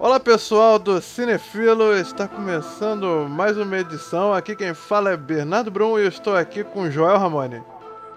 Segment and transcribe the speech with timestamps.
[0.00, 4.32] Olá pessoal do Cinefilo, está começando mais uma edição.
[4.32, 7.60] Aqui quem fala é Bernardo Brum e eu estou aqui com Joel Ramone.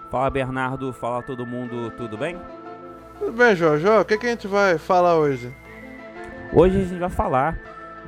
[0.08, 2.38] Fala Bernardo, fala todo mundo, tudo bem?
[3.18, 3.80] Tudo bem, Joel.
[3.80, 5.52] Joel, o que, que a gente vai falar hoje?
[6.52, 7.58] Hoje a gente vai falar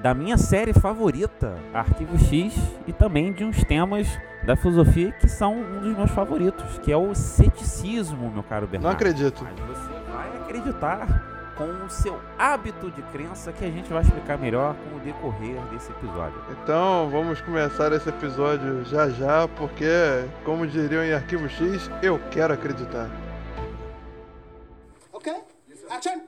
[0.00, 2.54] da minha série favorita, Arquivo X,
[2.86, 4.06] e também de uns temas
[4.46, 8.84] da filosofia que são um dos meus favoritos, que é o ceticismo, meu caro Bernardo.
[8.84, 9.42] Não acredito.
[9.42, 14.38] Mas você vai acreditar com o seu hábito de crença que a gente vai explicar
[14.38, 16.40] melhor com o decorrer desse episódio.
[16.50, 19.86] Então vamos começar esse episódio já já, porque,
[20.44, 23.10] como diriam em Arquivo X, eu quero acreditar.
[25.12, 25.32] Ok,
[25.90, 26.20] action!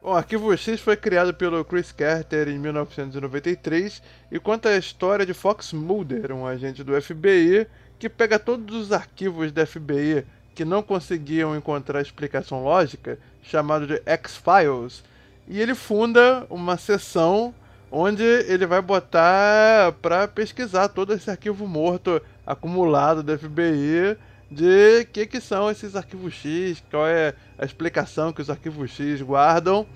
[0.00, 5.34] Bom, Arquivo X foi criado pelo Chris Carter em 1993 e conta a história de
[5.34, 7.66] Fox Mulder, um agente do FBI
[7.98, 14.00] que pega todos os arquivos da FBI que não conseguiam encontrar explicação lógica, chamado de
[14.04, 15.02] X-Files,
[15.46, 17.54] e ele funda uma seção
[17.90, 24.16] onde ele vai botar para pesquisar todo esse arquivo morto acumulado do FBI
[24.50, 29.22] de que que são esses arquivos X, qual é a explicação que os arquivos X
[29.22, 29.86] guardam.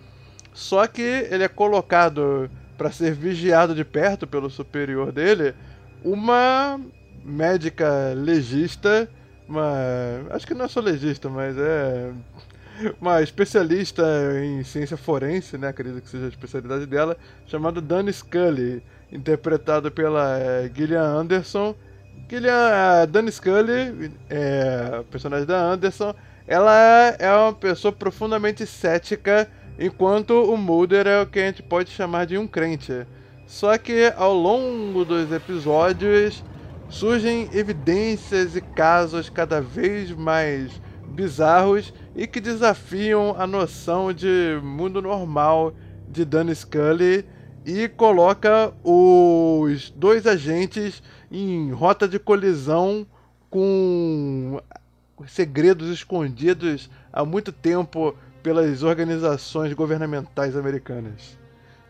[0.54, 5.54] Só que ele é colocado para ser vigiado de perto pelo superior dele,
[6.02, 6.80] uma
[7.24, 9.08] médica legista
[9.52, 9.74] uma.
[10.30, 12.10] Acho que não é só legista, mas é.
[13.00, 14.02] Uma especialista
[14.42, 15.68] em ciência forense, né?
[15.68, 17.16] Acredito que seja a especialidade dela,
[17.46, 21.74] chamada Dani Scully, interpretado pela é, Gillian Anderson.
[22.28, 26.14] Gillian, a Dani Scully, é, personagem da Anderson,
[26.46, 26.72] ela
[27.18, 32.26] é uma pessoa profundamente cética, enquanto o Mulder é o que a gente pode chamar
[32.26, 33.06] de um crente.
[33.46, 36.42] Só que ao longo dos episódios
[36.88, 40.80] surgem evidências e casos cada vez mais
[41.12, 45.74] bizarros e que desafiam a noção de mundo normal
[46.08, 47.24] de Dan Scully
[47.64, 53.06] e coloca os dois agentes em rota de colisão
[53.48, 54.60] com
[55.28, 61.38] segredos escondidos há muito tempo pelas organizações governamentais americanas.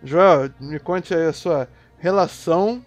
[0.04, 2.84] Joel, me conte aí a sua relação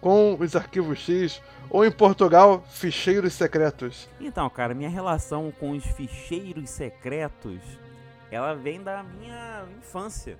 [0.00, 4.08] com os arquivos X, ou em Portugal, ficheiros secretos?
[4.20, 7.60] Então, cara, minha relação com os ficheiros secretos,
[8.30, 10.38] ela vem da minha infância.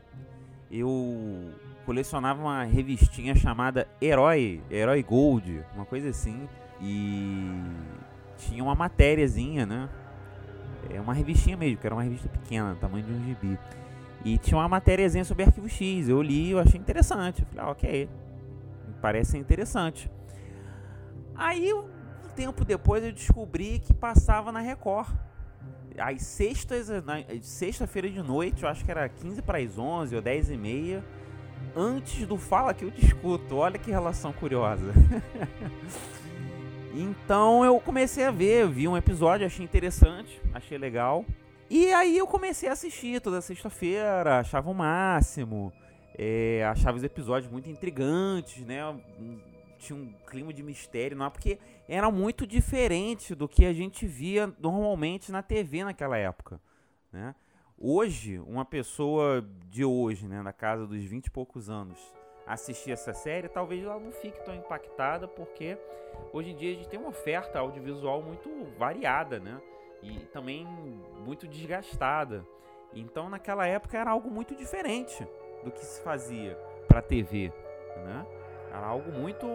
[0.71, 1.53] Eu
[1.85, 6.49] colecionava uma revistinha chamada Herói, Herói Gold, uma coisa assim,
[6.81, 7.63] e
[8.39, 9.89] tinha uma matériazinha, né?
[10.91, 13.59] É uma revistinha mesmo, que era uma revista pequena, tamanho de um gibi.
[14.25, 16.09] E tinha uma matériazinha sobre arquivo X.
[16.09, 17.43] Eu li, eu achei interessante.
[17.43, 18.09] Eu falei, ah, ok,
[19.01, 20.11] parece interessante.
[21.37, 21.85] Aí, um
[22.35, 25.11] tempo depois, eu descobri que passava na Record.
[25.99, 26.89] Às sextas,
[27.43, 31.05] sexta-feira de noite, eu acho que era 15 para as 11 ou 10 e meia,
[31.75, 33.57] antes do Fala que eu discuto.
[33.57, 34.93] Olha que relação curiosa.
[36.95, 41.25] então eu comecei a ver, vi um episódio, achei interessante, achei legal.
[41.69, 45.73] E aí eu comecei a assistir toda sexta-feira, achava o máximo.
[46.19, 48.81] É, achava os episódios muito intrigantes, né?
[49.87, 51.31] Tinha um clima de mistério, não é?
[51.31, 56.61] Porque era muito diferente do que a gente via normalmente na TV naquela época,
[57.13, 57.37] né?
[57.79, 61.99] Hoje, uma pessoa de hoje, né, na casa dos 20 e poucos anos,
[62.45, 65.79] assistir essa série, talvez ela não fique tão impactada, porque
[66.33, 69.61] hoje em dia a gente tem uma oferta audiovisual muito variada, né?
[70.03, 70.67] E também
[71.25, 72.45] muito desgastada.
[72.93, 75.25] Então, naquela época era algo muito diferente
[75.63, 76.59] do que se fazia
[76.89, 77.53] para TV,
[78.05, 78.27] né?
[78.77, 79.47] Era algo muito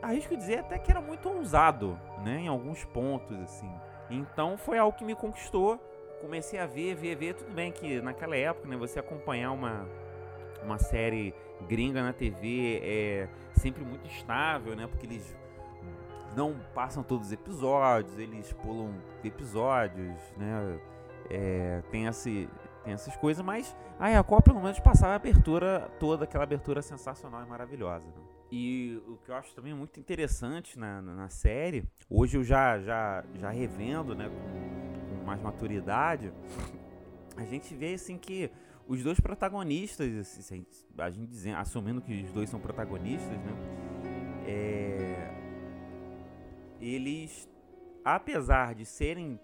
[0.00, 3.70] arrisco dizer até que era muito ousado, né, em alguns pontos assim.
[4.08, 5.78] Então foi algo que me conquistou.
[6.20, 9.88] Comecei a ver, ver, ver, tudo bem que naquela época, né, você acompanhar uma
[10.62, 11.34] uma série
[11.66, 14.86] gringa na TV é sempre muito estável, né?
[14.86, 15.36] Porque eles
[16.36, 18.94] não passam todos os episódios, eles pulam
[19.24, 20.78] episódios, né?
[21.28, 22.48] É, tem esse,
[22.84, 27.44] tem essas coisas, mas a Record pelo menos passava a abertura, toda aquela abertura sensacional
[27.44, 28.06] e maravilhosa.
[28.06, 28.22] Né?
[28.50, 33.24] E o que eu acho também muito interessante na, na, série, hoje eu já, já,
[33.34, 36.32] já revendo né, com, com, mais maturidade,
[37.36, 38.50] a gente vê assim que
[38.88, 40.66] os dois protagonistas, assim,
[40.98, 43.54] a gente dizendo, assumindo que os dois são protagonistas, né,
[44.46, 45.30] é,
[46.80, 47.48] eles,
[48.04, 49.38] apesar de serem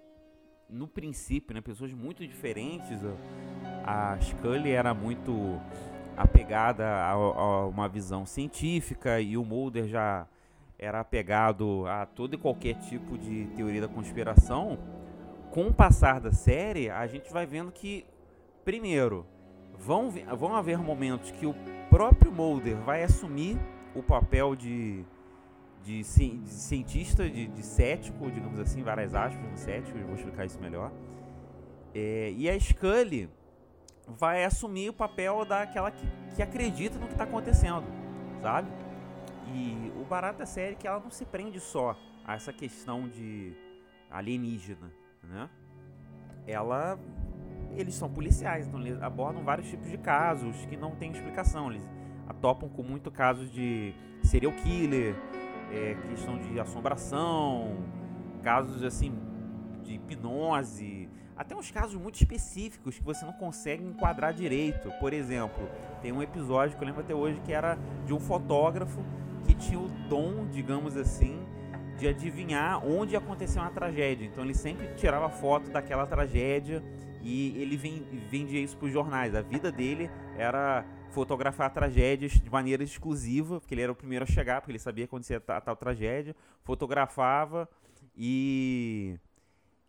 [0.68, 2.98] no princípio, né, pessoas muito diferentes.
[3.84, 5.60] A Scully era muito
[6.16, 10.26] apegada a, a, uma visão científica e o Mulder já
[10.78, 14.78] era apegado a todo e qualquer tipo de teoria da conspiração.
[15.50, 18.04] Com o passar da série, a gente vai vendo que,
[18.64, 19.24] primeiro,
[19.78, 21.54] vão, vão haver momentos que o
[21.88, 23.58] próprio Mulder vai assumir
[23.94, 25.04] o papel de,
[25.86, 30.44] de, de cientista, de, de, cético, digamos assim, várias aspas no cético, eu vou explicar
[30.44, 30.90] isso melhor.
[31.94, 33.30] É, e a Scully
[34.06, 37.84] vai assumir o papel daquela que, que acredita no que está acontecendo,
[38.42, 38.68] sabe?
[39.54, 43.08] E o barato da série é que ela não se prende só a essa questão
[43.08, 43.52] de
[44.10, 44.90] alienígena,
[45.22, 45.48] né?
[46.46, 46.98] Ela
[47.76, 51.70] eles são policiais, então eles abordam vários tipos de casos que não tem explicação.
[51.70, 51.86] Eles
[52.26, 53.92] atopam com muito casos de
[54.22, 55.14] serial killer,
[55.72, 57.76] é, questão de assombração,
[58.42, 59.12] casos assim
[59.82, 64.90] de hipnose, até uns casos muito específicos que você não consegue enquadrar direito.
[64.98, 65.68] Por exemplo,
[66.00, 69.04] tem um episódio que eu lembro até hoje que era de um fotógrafo
[69.44, 71.38] que tinha o dom, digamos assim,
[71.98, 74.24] de adivinhar onde aconteceu uma tragédia.
[74.24, 76.82] Então ele sempre tirava foto daquela tragédia
[77.22, 77.76] e ele
[78.30, 79.34] vendia isso para os jornais.
[79.34, 84.26] A vida dele era fotografar tragédias de maneira exclusiva, porque ele era o primeiro a
[84.26, 87.68] chegar, porque ele sabia quando acontecia a tal tragédia, fotografava
[88.16, 89.18] e,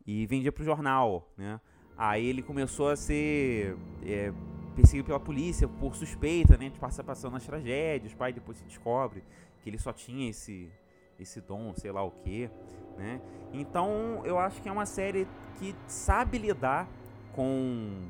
[0.06, 1.60] e vendia para o jornal, né?
[1.98, 3.76] Aí ele começou a ser
[4.06, 4.32] é,
[4.76, 8.14] perseguido pela polícia por suspeita, né, de participação nas tragédias.
[8.14, 9.24] O pai depois se descobre
[9.64, 10.72] que ele só tinha esse
[11.20, 12.48] esse dom, sei lá o que,
[12.96, 13.20] né?
[13.52, 15.28] Então eu acho que é uma série
[15.58, 16.88] que sabe lidar
[17.34, 18.08] com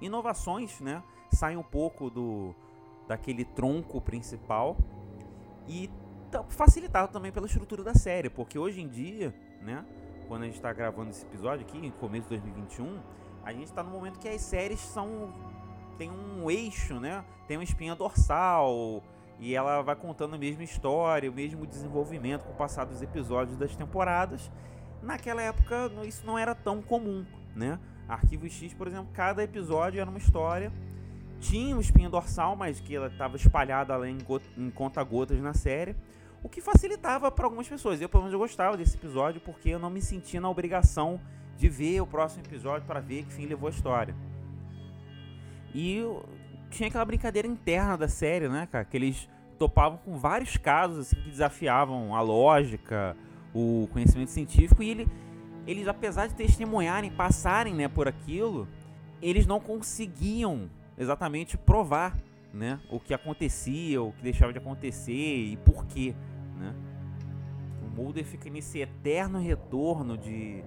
[0.00, 1.02] inovações, né?
[1.30, 2.54] Sai um pouco do
[3.06, 4.76] daquele tronco principal
[5.66, 5.90] e
[6.30, 9.84] tá facilitado também pela estrutura da série, porque hoje em dia, né?
[10.28, 13.00] Quando a gente está gravando esse episódio aqui, em começo de 2021,
[13.42, 15.32] a gente está no momento que as séries são
[15.98, 17.24] tem um eixo, né?
[17.46, 19.02] Tem uma espinha dorsal
[19.38, 23.58] e ela vai contando a mesma história, o mesmo desenvolvimento com o passar dos episódios
[23.58, 24.50] das temporadas.
[25.02, 27.78] Naquela época isso não era tão comum, né?
[28.08, 30.72] Arquivo X, por exemplo, cada episódio era uma história.
[31.40, 35.96] Tinha uma espinha dorsal, mas que ela estava espalhada além em, em conta-gotas na série.
[36.42, 38.00] O que facilitava para algumas pessoas.
[38.00, 41.20] Eu, pelo menos, eu gostava desse episódio porque eu não me sentia na obrigação
[41.56, 44.14] de ver o próximo episódio para ver que fim levou a história.
[45.74, 46.02] E
[46.70, 48.84] tinha aquela brincadeira interna da série, né, cara?
[48.84, 49.28] Que eles
[49.58, 53.16] topavam com vários casos assim, que desafiavam a lógica,
[53.54, 55.08] o conhecimento científico e ele
[55.66, 58.66] eles, apesar de testemunharem, passarem né, por aquilo,
[59.20, 62.16] eles não conseguiam exatamente provar
[62.52, 66.14] né, o que acontecia, o que deixava de acontecer e por quê.
[66.58, 66.74] Né?
[67.82, 70.62] O Mulder fica nesse eterno retorno de,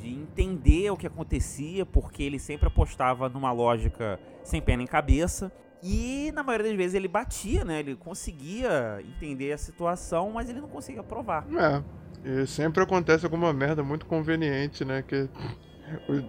[0.00, 5.52] de entender o que acontecia, porque ele sempre apostava numa lógica sem pé nem cabeça.
[5.82, 7.80] E na maioria das vezes ele batia, né?
[7.80, 11.44] Ele conseguia entender a situação, mas ele não conseguia provar.
[11.52, 11.82] É.
[12.24, 15.02] E sempre acontece alguma merda muito conveniente, né?
[15.02, 15.28] Que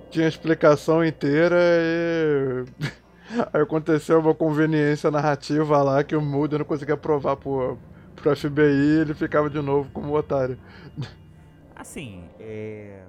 [0.10, 2.66] tinha explicação inteira e.
[3.54, 7.78] Aí aconteceu uma conveniência narrativa lá que o Mulder não conseguia provar pro,
[8.16, 10.58] pro FBI ele ficava de novo como otário.
[11.76, 13.04] Assim, é.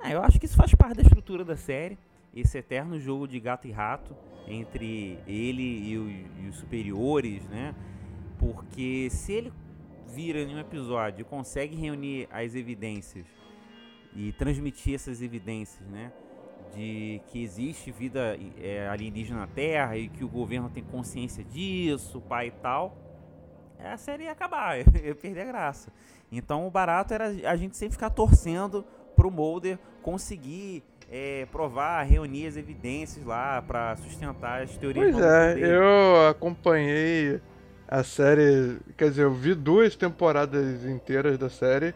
[0.00, 1.98] Ah, eu acho que isso faz parte da estrutura da série.
[2.34, 4.14] Esse eterno jogo de gato e rato
[4.46, 7.74] entre ele e, o, e os superiores, né?
[8.38, 9.52] Porque se ele
[10.08, 13.24] vira em um episódio e consegue reunir as evidências
[14.14, 16.12] e transmitir essas evidências, né?
[16.74, 22.20] De que existe vida é, alienígena na Terra e que o governo tem consciência disso,
[22.20, 22.96] pai e tal,
[23.78, 25.92] a série ia acabar, ia perder a graça.
[26.32, 32.46] Então o barato era a gente sempre ficar torcendo pro Mulder conseguir é, provar, reunir
[32.46, 35.12] as evidências lá para sustentar as teorias.
[35.12, 35.66] Pois é, dele.
[35.72, 37.40] eu acompanhei
[37.86, 38.78] a série.
[38.96, 41.94] Quer dizer, eu vi duas temporadas inteiras da série.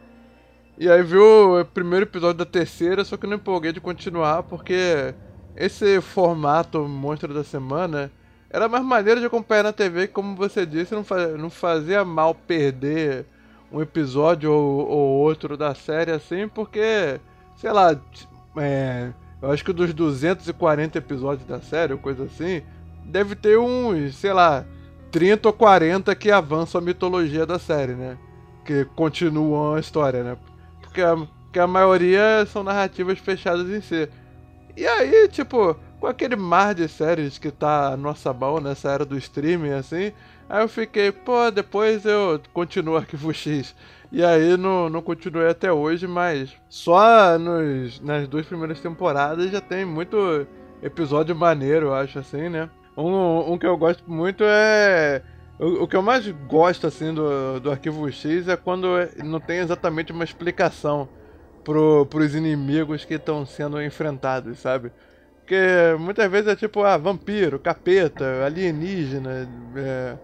[0.81, 5.13] E aí vi o primeiro episódio da terceira, só que não empolguei de continuar, porque
[5.57, 8.13] esse formato Monstro da Semana
[8.49, 12.33] era mais maneiro de acompanhar na TV, como você disse, não, fazia, não fazia mal
[12.33, 13.27] perder
[13.73, 17.19] um episódio ou, ou, outro da série assim, porque,
[17.57, 18.01] sei lá,
[18.59, 19.11] é,
[19.43, 22.63] eu acho que dos 240 episódios da série, ou coisa assim,
[23.05, 24.65] deve ter uns, sei lá,
[25.11, 28.17] 30 ou 40 que avançam a mitologia da série, né?
[28.65, 30.37] Que continuam a história, né?
[30.99, 34.09] Porque a, porque a maioria são narrativas fechadas em si.
[34.77, 39.17] E aí, tipo, com aquele mar de séries que tá nossa mão nessa era do
[39.17, 40.13] streaming, assim,
[40.49, 43.75] aí eu fiquei, pô, depois eu continuo Arquivo X.
[44.11, 49.61] E aí não, não continuei até hoje, mas só nos, nas duas primeiras temporadas já
[49.61, 50.47] tem muito
[50.83, 52.69] episódio maneiro, eu acho assim, né?
[52.97, 55.23] Um, um que eu gosto muito é.
[55.59, 58.89] O, que eu mais gosto, assim, do, do Arquivo X é quando
[59.25, 61.09] não tem exatamente uma explicação
[61.65, 64.93] pro, pros inimigos que estão sendo enfrentados, sabe?
[65.41, 65.57] Porque
[65.99, 70.17] muitas vezes é tipo, ah, vampiro, capeta, alienígena, é,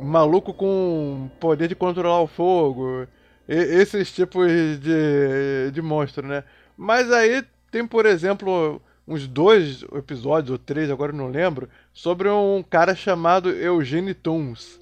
[0.00, 3.06] maluco com poder de controlar o fogo,
[3.48, 4.48] e, esses tipos
[4.80, 6.42] de, de monstro, né?
[6.76, 12.64] Mas aí tem, por exemplo, uns dois episódios, ou três, agora não lembro, sobre um
[12.68, 14.79] cara chamado Eugene Toons.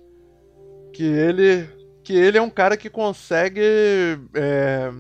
[0.99, 1.69] Que ele,
[2.03, 3.63] que ele é um cara que consegue
[4.35, 4.91] é,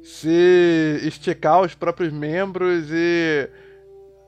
[0.00, 3.50] se esticar os próprios membros e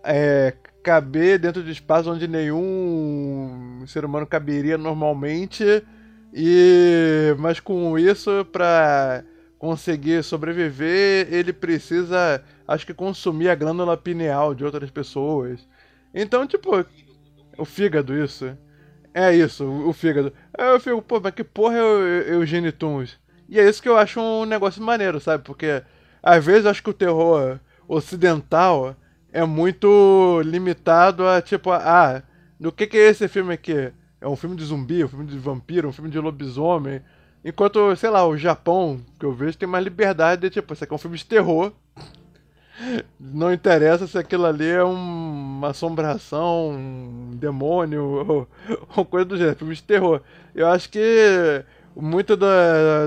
[0.02, 0.52] é,
[0.82, 5.64] caber dentro de espaço onde nenhum ser humano caberia normalmente.
[6.34, 9.22] E mas com isso para
[9.60, 15.68] conseguir sobreviver, ele precisa, acho que consumir a glândula pineal de outras pessoas.
[16.12, 16.84] Então, tipo,
[17.56, 18.58] o fígado isso.
[19.14, 20.32] É isso, o fígado.
[20.56, 23.18] Aí eu fico, pô, mas que porra é o Eugene Tunes?
[23.48, 25.44] E é isso que eu acho um negócio maneiro, sabe?
[25.44, 25.82] Porque
[26.22, 28.96] às vezes eu acho que o terror ocidental
[29.30, 32.22] é muito limitado a tipo, ah,
[32.58, 33.92] do que, que é esse filme aqui?
[34.20, 37.02] É um filme de zumbi, um filme de vampiro, um filme de lobisomem.
[37.44, 40.92] Enquanto, sei lá, o Japão, que eu vejo, tem mais liberdade de, tipo, isso aqui
[40.92, 41.72] é um filme de terror.
[43.20, 48.48] Não interessa se aquilo ali é um, uma assombração, um demônio ou,
[48.96, 50.20] ou coisa do gênero, filme de terror.
[50.54, 51.64] Eu acho que
[51.94, 52.46] muito do,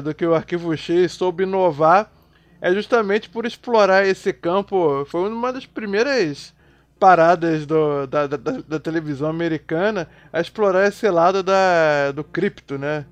[0.03, 2.11] do que o Arquivo X soube inovar
[2.61, 5.05] é justamente por explorar esse campo.
[5.05, 6.53] Foi uma das primeiras
[6.99, 13.05] paradas do, da, da, da, televisão americana a explorar esse lado da, do cripto, né?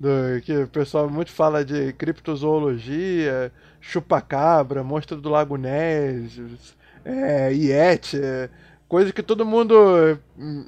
[0.00, 6.40] Do, que o pessoal muito fala de criptozoologia, chupacabra, monstro do Lago Ness,
[7.04, 8.18] é, Yeti,
[8.88, 9.74] coisa que todo mundo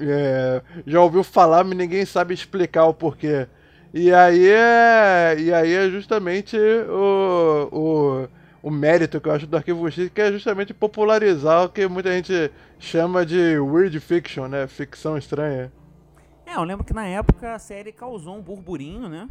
[0.01, 3.49] é, já ouviu falar, mas ninguém sabe explicar o porquê.
[3.95, 7.69] E aí é, e aí é justamente o,
[8.62, 11.87] o, o mérito que eu acho do Arquivo X, que é justamente popularizar o que
[11.89, 14.67] muita gente chama de weird fiction, né?
[14.67, 15.71] Ficção estranha.
[16.52, 19.26] É, eu lembro que na época a série causou um burburinho, né?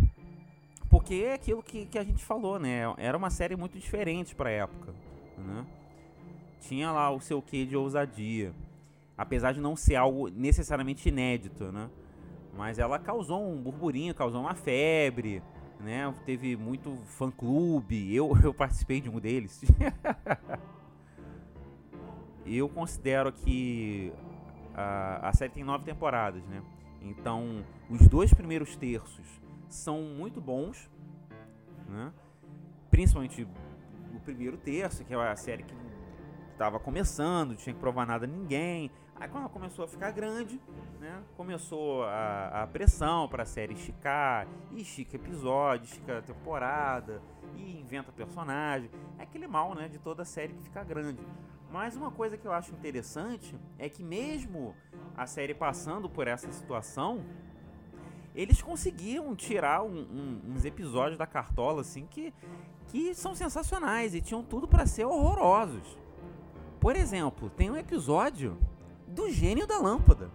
[0.90, 2.82] Porque é aquilo que, que a gente falou, né?
[2.98, 4.92] Era uma série muito diferente pra época,
[5.38, 5.64] né?
[6.62, 8.52] Tinha lá o seu quê de ousadia.
[9.16, 11.92] Apesar de não ser algo necessariamente inédito, né?
[12.58, 15.44] Mas ela causou um burburinho, causou uma febre,
[15.80, 16.12] né?
[16.26, 19.62] Teve muito fã-clube, eu, eu participei de um deles.
[22.48, 24.12] eu considero que
[24.74, 26.64] a, a série tem nove temporadas, né?
[27.02, 29.26] Então, os dois primeiros terços
[29.68, 30.90] são muito bons,
[31.88, 32.14] né?
[32.90, 33.44] Principalmente
[34.14, 35.74] o primeiro terço, que é a série que
[36.52, 38.92] estava começando, tinha que provar nada a ninguém.
[39.16, 40.60] Aí quando ela começou a ficar grande,
[41.00, 47.22] né, começou a, a pressão para a série esticar, e estica episódio, estica temporada,
[47.56, 48.90] e inventa personagem.
[49.18, 51.22] É aquele mal, né, de toda série que fica grande.
[51.72, 54.76] Mas uma coisa que eu acho interessante é que mesmo
[55.16, 57.24] a série passando por essa situação,
[58.36, 62.34] eles conseguiam tirar um, um, uns episódios da cartola assim que,
[62.88, 65.98] que são sensacionais e tinham tudo para ser horrorosos.
[66.80, 68.58] Por exemplo, tem um episódio
[69.08, 70.30] do gênio da lâmpada.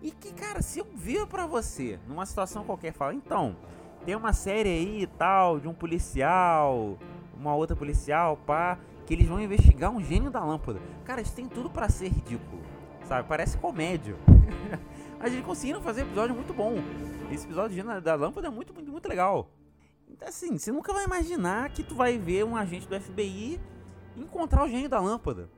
[0.00, 3.56] E que, cara, se eu vir para você, numa situação qualquer, fala, então,
[4.04, 6.98] tem uma série aí e tal, de um policial,
[7.34, 10.80] uma outra policial, pá, que eles vão investigar um gênio da lâmpada.
[11.04, 12.62] Cara, isso tem tudo para ser ridículo,
[13.04, 13.28] sabe?
[13.28, 14.16] Parece comédia.
[15.18, 16.74] Mas eles conseguiram fazer um episódio muito bom.
[17.30, 19.50] Esse episódio de gênio da lâmpada é muito, muito, muito legal.
[20.08, 23.60] Então, assim, você nunca vai imaginar que tu vai ver um agente do FBI
[24.16, 25.50] encontrar o gênio da lâmpada.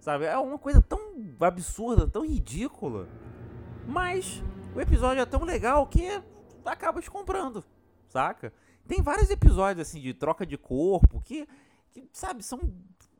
[0.00, 0.24] Sabe?
[0.24, 0.98] É uma coisa tão
[1.40, 3.08] absurda, tão ridícula.
[3.86, 4.42] Mas
[4.74, 6.22] o episódio é tão legal que
[6.64, 7.64] acaba te comprando,
[8.08, 8.52] saca?
[8.86, 11.46] Tem vários episódios assim de troca de corpo que,
[11.92, 12.60] que sabe, são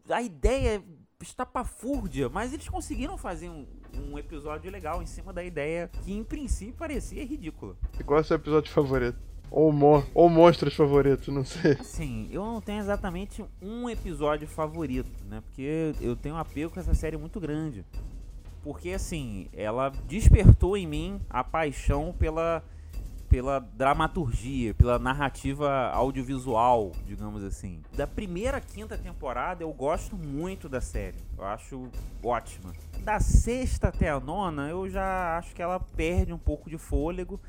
[0.08, 0.82] a ideia
[1.20, 6.24] estapafúrdia, mas eles conseguiram fazer um, um episódio legal em cima da ideia que em
[6.24, 7.76] princípio parecia ridícula.
[7.98, 9.18] E qual é o seu episódio favorito?
[9.50, 11.72] Ou, mo ou monstros favoritos, não sei.
[11.72, 15.42] Assim, eu não tenho exatamente um episódio favorito, né?
[15.42, 17.84] Porque eu tenho um apego com essa série muito grande.
[18.64, 22.64] Porque, assim, ela despertou em mim a paixão pela,
[23.32, 27.80] pela dramaturgia, pela narrativa audiovisual, digamos assim.
[27.96, 31.16] Da primeira à quinta temporada, eu gosto muito da série.
[31.38, 31.88] Eu acho
[32.22, 32.74] ótima.
[33.00, 37.40] Da sexta até a nona, eu já acho que ela perde um pouco de fôlego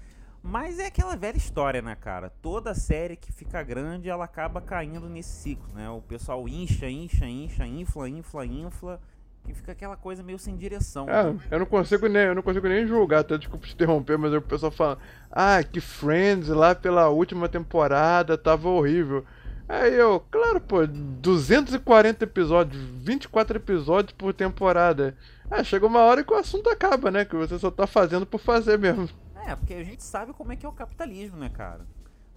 [0.46, 2.30] mas é aquela velha história, né, cara?
[2.42, 5.90] Toda série que fica grande, ela acaba caindo nesse ciclo, né?
[5.90, 9.00] O pessoal incha, incha, incha, infla, infla, infla.
[9.48, 11.08] E fica aquela coisa meio sem direção.
[11.10, 14.34] É, eu não consigo nem, eu não consigo nem julgar, até desculpa te interromper, mas
[14.34, 14.98] o pessoal fala,
[15.30, 19.26] ah, que Friends lá pela última temporada tava horrível.
[19.68, 25.18] Aí eu, claro, pô, 240 episódios, 24 episódios por temporada.
[25.50, 27.26] Ah, chega uma hora que o assunto acaba, né?
[27.26, 29.10] Que você só tá fazendo por fazer mesmo.
[29.46, 31.86] É, porque a gente sabe como é que é o capitalismo, né, cara?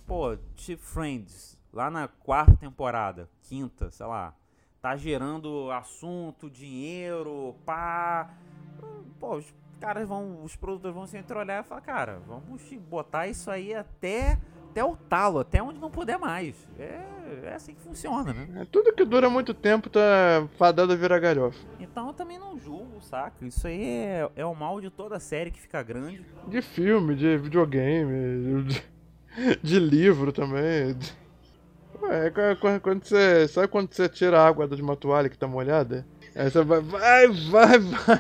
[0.07, 4.35] Pô, Chief Friends, lá na quarta temporada, quinta, sei lá,
[4.87, 8.31] tá gerando assunto, dinheiro, pá.
[9.19, 13.51] Pô, os caras vão, os produtores vão se entreolhar e falar, cara, vamos botar isso
[13.51, 14.39] aí até
[14.71, 16.55] até o talo, até onde não puder mais.
[16.79, 17.01] É,
[17.47, 18.61] é assim que funciona, né?
[18.61, 21.59] É, tudo que dura muito tempo tá fadado a virar galhofa.
[21.81, 23.45] Então eu também não julgo, saca?
[23.45, 26.25] Isso aí é, é o mal de toda série que fica grande.
[26.47, 28.83] De filme, de videogame, de,
[29.63, 30.95] de livro também.
[32.03, 32.31] Ué,
[32.81, 33.49] quando você.
[33.49, 36.07] Sabe quando você tira a água de uma toalha que tá molhada?
[36.35, 38.19] Aí você vai, vai, vai, vai,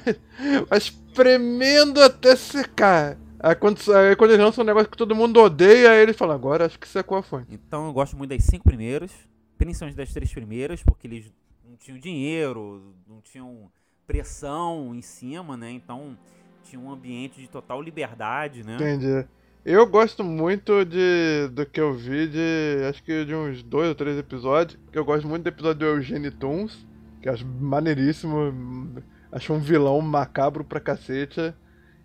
[0.68, 3.18] vai espremendo até secar.
[3.38, 6.34] Aí quando, aí quando eles lançam um negócio que todo mundo odeia, aí eles falam,
[6.34, 7.46] agora acho que secou a fonte.
[7.52, 9.12] Então eu gosto muito das cinco primeiras,
[9.58, 11.32] principalmente das três primeiras, porque eles
[11.68, 13.70] não tinham dinheiro, não tinham
[14.06, 15.70] pressão em cima, né?
[15.70, 16.16] Então
[16.64, 18.76] tinha um ambiente de total liberdade, né?
[18.76, 19.26] Entendi.
[19.68, 22.86] Eu gosto muito de do que eu vi de.
[22.88, 24.78] Acho que de uns dois ou três episódios.
[24.92, 26.86] Eu gosto muito do episódio do Eugene Toons,
[27.20, 29.02] que acho maneiríssimo.
[29.32, 31.52] Acho um vilão macabro pra cacete.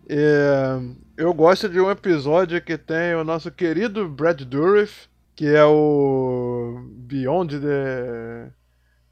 [0.09, 0.79] É,
[1.15, 6.83] eu gosto de um episódio que tem o nosso querido Brad Dourif, que é o
[6.91, 8.51] Beyond the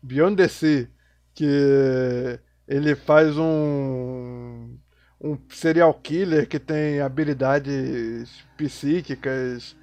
[0.01, 0.89] Beyond the Sea,
[1.36, 4.75] que ele faz um
[5.22, 9.76] um serial killer que tem habilidades psíquicas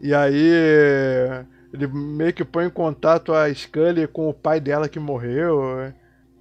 [0.00, 0.50] e aí
[1.72, 5.92] ele meio que põe em contato a Scully com o pai dela que morreu.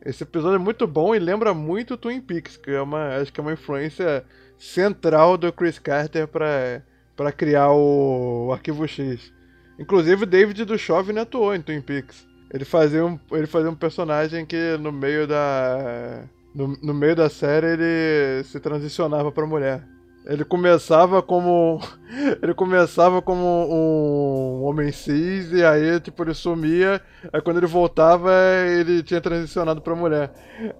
[0.03, 3.39] Esse episódio é muito bom e lembra muito Twin Peaks, que é uma, acho que
[3.39, 4.23] é uma influência
[4.57, 9.31] central do Chris Carter para criar o, o, Arquivo X.
[9.77, 12.27] Inclusive o David Duchovny atuou em Twin Peaks.
[12.51, 17.29] Ele fazia um, ele fazia um personagem que no meio da no, no meio da
[17.29, 19.83] série ele se transicionava para mulher.
[20.25, 21.79] Ele começava como.
[22.41, 27.01] Ele começava como um homem cis e aí, tipo, ele sumia.
[27.31, 28.31] Aí quando ele voltava,
[28.67, 30.31] ele tinha transicionado pra mulher.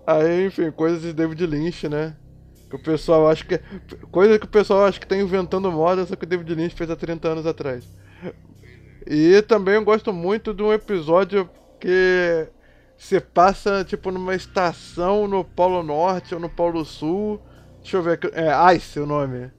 [0.06, 2.15] Aí, enfim, coisas de David Lynch, né?
[2.70, 3.60] Que o pessoal acha que.
[4.12, 6.89] Coisa que o pessoal acha que tá inventando moda, só que o David Lynch fez
[6.89, 7.88] há 30 anos atrás.
[9.08, 12.48] E também eu gosto muito de um episódio que
[13.00, 17.42] se passa, tipo, numa estação no Polo Norte ou no Polo Sul
[17.82, 18.20] Deixa eu ver.
[18.34, 19.52] É Ice o nome.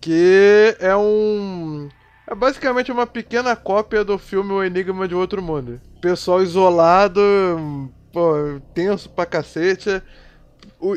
[0.00, 1.88] Que é um.
[2.26, 5.80] É basicamente uma pequena cópia do filme O Enigma de Outro Mundo.
[6.00, 7.20] Pessoal isolado,
[8.12, 10.02] pô, tenso pra cacete.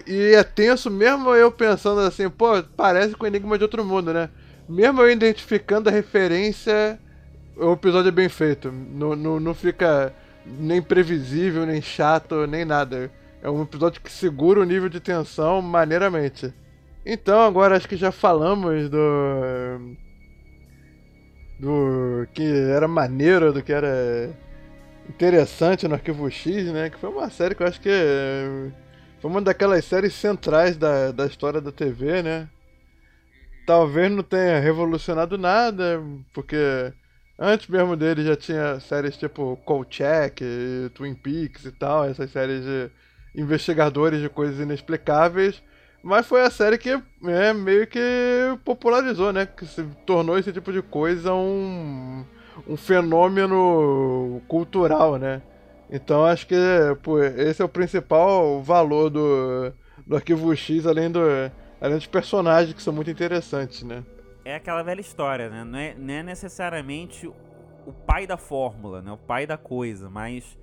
[0.05, 4.13] E é tenso mesmo eu pensando assim, pô, parece com o Enigma de Outro Mundo,
[4.13, 4.29] né?
[4.67, 6.99] Mesmo eu identificando a referência,
[7.55, 8.71] o episódio é bem feito.
[8.71, 10.13] Não, não, não fica
[10.45, 13.11] nem previsível, nem chato, nem nada.
[13.41, 16.53] É um episódio que segura o nível de tensão maneiramente.
[17.05, 19.95] Então, agora acho que já falamos do.
[21.59, 24.29] do que era maneiro, do que era
[25.09, 26.89] interessante no Arquivo X, né?
[26.89, 27.89] Que foi uma série que eu acho que
[29.19, 32.49] foi uma daquelas séries centrais da, da história da TV, né?
[33.65, 36.01] Talvez não tenha revolucionado nada,
[36.33, 36.93] porque
[37.41, 40.43] antes mesmo dele já tinha séries tipo Kolchak,
[40.93, 42.91] Twin Peaks e tal, essas séries de
[43.35, 45.61] investigadores de coisas inexplicáveis.
[46.03, 47.99] Mas foi a série que é, meio que
[48.63, 49.45] popularizou, né?
[49.45, 52.23] Que se tornou esse tipo de coisa um,
[52.67, 55.41] um fenômeno cultural, né?
[55.89, 56.55] Então acho que
[57.03, 59.73] pô, esse é o principal valor do,
[60.05, 61.21] do Arquivo X, além, do,
[61.79, 64.03] além dos personagens que são muito interessantes, né?
[64.51, 65.63] É aquela velha história, né?
[65.63, 69.09] Não é, não é necessariamente o pai da fórmula, né?
[69.09, 70.57] O pai da coisa, mas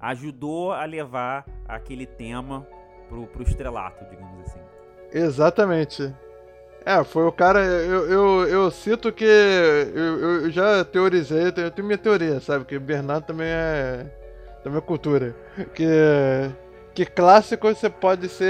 [0.00, 2.66] ajudou a levar aquele tema
[3.10, 4.58] pro, pro estrelato, digamos assim.
[5.12, 6.14] Exatamente.
[6.82, 7.60] É, foi o cara.
[7.60, 9.24] Eu, eu, eu cito que.
[9.24, 12.64] Eu, eu já teorizei, eu tenho minha teoria, sabe?
[12.64, 14.06] Que Bernardo também é.
[14.64, 15.36] Também é cultura.
[15.74, 15.84] Que.
[16.94, 18.48] Que clássico você pode ser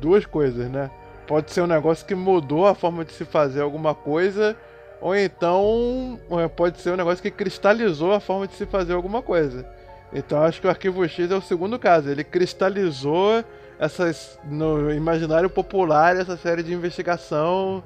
[0.00, 0.90] duas coisas, né?
[1.26, 4.56] Pode ser um negócio que mudou a forma de se fazer alguma coisa,
[5.00, 6.18] ou então
[6.56, 9.66] pode ser um negócio que cristalizou a forma de se fazer alguma coisa.
[10.12, 12.08] Então acho que o Arquivo X é o segundo caso.
[12.08, 13.44] Ele cristalizou
[13.78, 17.82] essas no imaginário popular essa série de investigação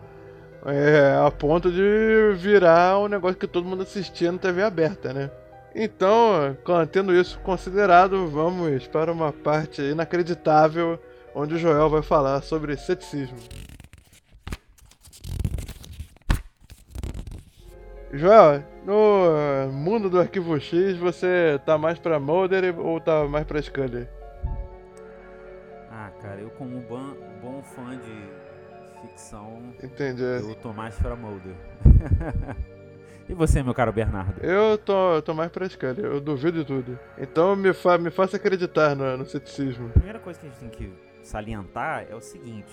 [0.67, 5.31] é, a ponto de virar um negócio que todo mundo assistia na TV aberta, né?
[5.75, 6.57] Então,
[6.91, 10.99] tendo isso considerado, vamos para uma parte inacreditável
[11.35, 13.39] onde o Joel vai falar sobre ceticismo.
[18.13, 23.63] Joel, no mundo do Arquivo X, você tá mais pra Mulder ou tá mais pra
[23.63, 24.09] Scully?
[25.91, 30.23] Ah, cara, eu como bom, bom fã de ficção, Entendi.
[30.23, 31.55] eu tô mais pra Mulder.
[33.29, 34.45] e você, meu caro Bernardo?
[34.45, 36.99] Eu tô, eu tô mais pra Scully, eu duvido de tudo.
[37.17, 39.87] Então me, fa me faça acreditar no, no ceticismo.
[39.91, 42.73] A primeira coisa que a gente tem que salientar é o seguinte: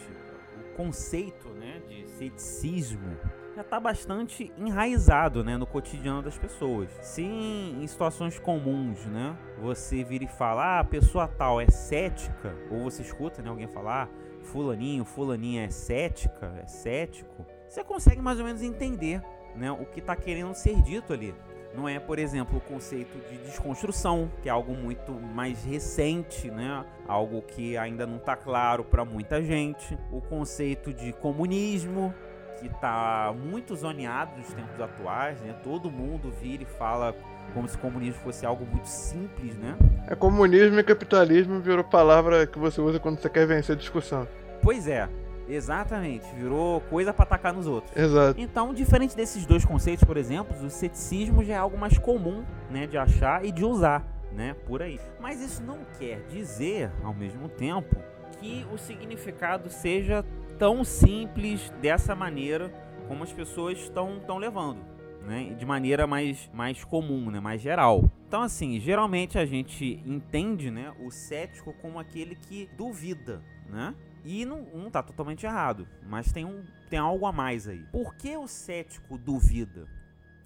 [0.60, 3.18] o conceito né, de ceticismo
[3.56, 6.90] já está bastante enraizado né, no cotidiano das pessoas.
[7.02, 12.56] Se em, situações comuns né, você vira e fala, ah, a pessoa tal é cética,
[12.70, 14.10] ou você escuta né, alguém falar,
[14.44, 19.22] fulaninho, fulaninha é cética, é cético, você consegue mais ou menos entender
[19.56, 21.34] né, o que está querendo ser dito ali.
[21.74, 26.84] Não é, por exemplo, o conceito de desconstrução, que é algo muito mais recente, né?
[27.08, 29.98] Algo que ainda não está claro para muita gente.
[30.12, 32.14] O conceito de comunismo,
[32.60, 35.56] que está muito zoneado nos tempos atuais, né?
[35.64, 37.16] Todo mundo vira e fala
[37.54, 39.76] como se o comunismo fosse algo muito simples, né?
[40.08, 44.28] É comunismo e capitalismo virou palavra que você usa quando você quer vencer a discussão.
[44.62, 45.08] Pois é,
[45.48, 46.26] exatamente.
[46.36, 47.96] Virou coisa para atacar nos outros.
[47.96, 48.40] Exato.
[48.40, 52.88] Então, diferente desses dois conceitos, por exemplo, o ceticismo já é algo mais comum, né,
[52.88, 55.00] de achar e de usar, né, por aí.
[55.20, 57.96] Mas isso não quer dizer, ao mesmo tempo,
[58.40, 60.24] que o significado seja
[60.60, 62.72] tão simples dessa maneira
[63.08, 64.98] como as pessoas estão levando.
[65.26, 68.10] Né, de maneira mais, mais comum, né, mais geral.
[68.26, 73.94] Então, assim, geralmente a gente entende né, o cético como aquele que duvida, né?
[74.28, 77.80] E não, não tá totalmente errado, mas tem, um, tem algo a mais aí.
[77.94, 79.88] Por que o cético duvida?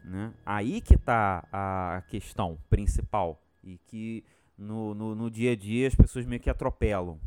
[0.06, 0.32] Né?
[0.46, 4.24] Aí que tá a questão principal e que
[4.56, 7.20] no, no, no dia a dia as pessoas meio que atropelam.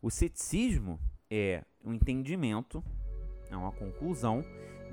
[0.00, 0.98] O ceticismo
[1.30, 2.82] é um entendimento,
[3.50, 4.42] é uma conclusão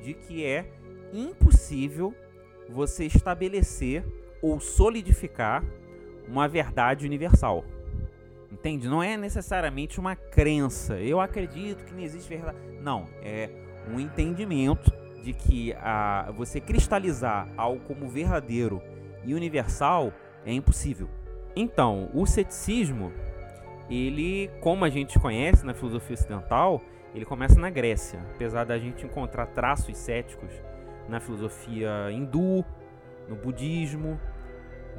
[0.04, 0.70] de que é
[1.14, 2.14] impossível
[2.70, 4.06] você estabelecer
[4.42, 5.64] ou solidificar
[6.28, 7.64] uma verdade universal.
[8.52, 8.88] Entende?
[8.88, 11.00] Não é necessariamente uma crença.
[11.00, 12.58] Eu acredito que não existe verdade.
[12.82, 13.50] Não, é
[13.94, 14.92] um entendimento
[15.24, 18.82] de que a, você cristalizar algo como verdadeiro
[19.24, 20.14] e universal
[20.46, 21.10] é impossível.
[21.56, 23.12] Então, o ceticismo,
[23.90, 26.82] ele, como a gente conhece na filosofia ocidental,
[27.14, 30.52] ele começa na Grécia, apesar da gente encontrar traços céticos
[31.08, 32.64] na filosofia hindu,
[33.30, 34.20] no budismo,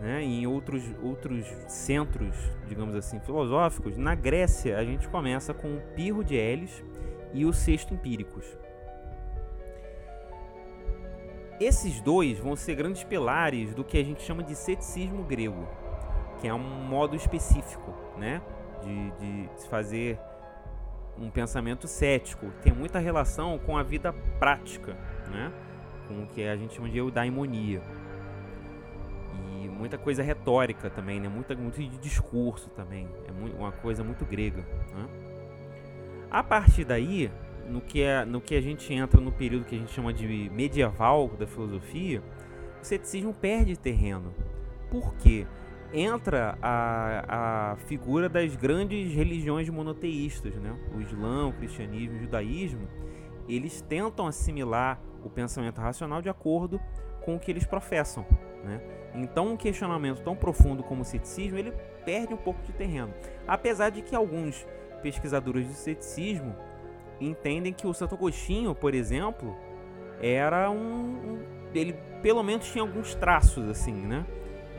[0.00, 2.34] né, em outros, outros centros,
[2.66, 3.96] digamos assim, filosóficos.
[3.96, 6.84] Na Grécia, a gente começa com o Pirro de Elis
[7.32, 8.44] e o Sexto Empíricos.
[11.58, 15.66] Esses dois vão ser grandes pilares do que a gente chama de ceticismo grego,
[16.40, 18.42] que é um modo específico né,
[18.82, 20.18] de, de se fazer
[21.18, 24.96] um pensamento cético, tem muita relação com a vida prática,
[25.30, 25.52] né?
[26.06, 27.82] com o que a gente chama de eudaimonia.
[29.62, 31.28] E muita coisa retórica também, né?
[31.28, 33.08] Muita, muito de discurso também.
[33.28, 34.62] É muito, uma coisa muito grega.
[34.94, 35.08] Né?
[36.30, 37.30] A partir daí,
[37.68, 40.50] no que, é, no que a gente entra no período que a gente chama de
[40.50, 42.22] medieval da filosofia,
[42.80, 44.34] o ceticismo perde terreno.
[44.90, 45.46] Por quê?
[45.92, 50.76] entra a, a figura das grandes religiões monoteístas, né?
[50.94, 52.88] O Islã, o cristianismo, o judaísmo,
[53.48, 56.80] eles tentam assimilar o pensamento racional de acordo
[57.24, 58.24] com o que eles professam,
[58.66, 58.80] né?
[59.14, 61.72] Então, um questionamento tão profundo como o ceticismo, ele
[62.04, 63.12] perde um pouco de terreno.
[63.46, 64.66] Apesar de que alguns
[65.02, 66.54] pesquisadores do ceticismo
[67.20, 69.56] entendem que o Santo Agostinho, por exemplo,
[70.20, 71.38] era um,
[71.74, 74.26] ele pelo menos tinha alguns traços assim, né?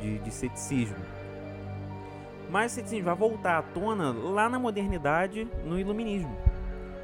[0.01, 0.97] de, de ceticismo.
[2.49, 6.35] Mas o ceticismo vai voltar à tona lá na modernidade, no iluminismo.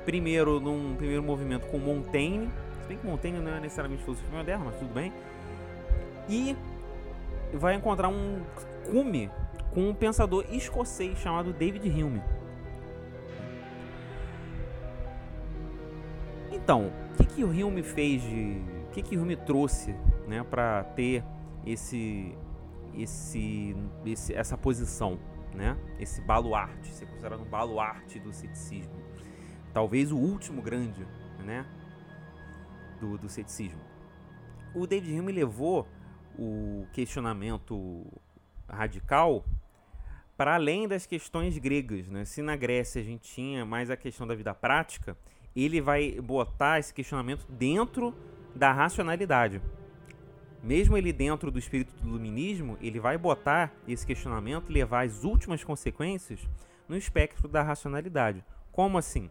[0.06, 2.50] Primeiro, num primeiro movimento com Montaigne,
[2.82, 5.12] se bem que Montaigne não é necessariamente filosofia moderna, mas tudo bem.
[6.30, 6.56] E
[7.54, 8.44] vai encontrar um
[8.90, 9.30] cume
[9.74, 12.22] com um pensador escocês chamado David Hume.
[16.52, 18.62] Então, o que, que o Hume fez de.
[18.88, 19.96] O que, que Hume trouxe
[20.28, 21.24] né, para ter
[21.66, 22.36] esse
[22.96, 25.20] esse, esse, essa posição,
[25.54, 25.78] né?
[26.00, 28.94] Esse baluarte, ser considerado um baluarte do ceticismo.
[29.74, 31.06] Talvez o último grande,
[31.40, 31.66] né?
[33.00, 33.82] Do, do ceticismo.
[34.74, 35.88] O David Hume levou
[36.38, 38.06] o questionamento
[38.68, 39.46] radical
[40.36, 42.26] para além das questões gregas, né?
[42.26, 45.16] Se na Grécia a gente tinha mais a questão da vida prática,
[45.56, 48.16] ele vai botar esse questionamento dentro
[48.56, 49.62] da racionalidade
[50.64, 55.26] mesmo ele dentro do espírito do iluminismo, ele vai botar esse questionamento e levar as
[55.26, 56.40] últimas consequências
[56.88, 58.44] no espectro da racionalidade.
[58.72, 59.30] Como assim?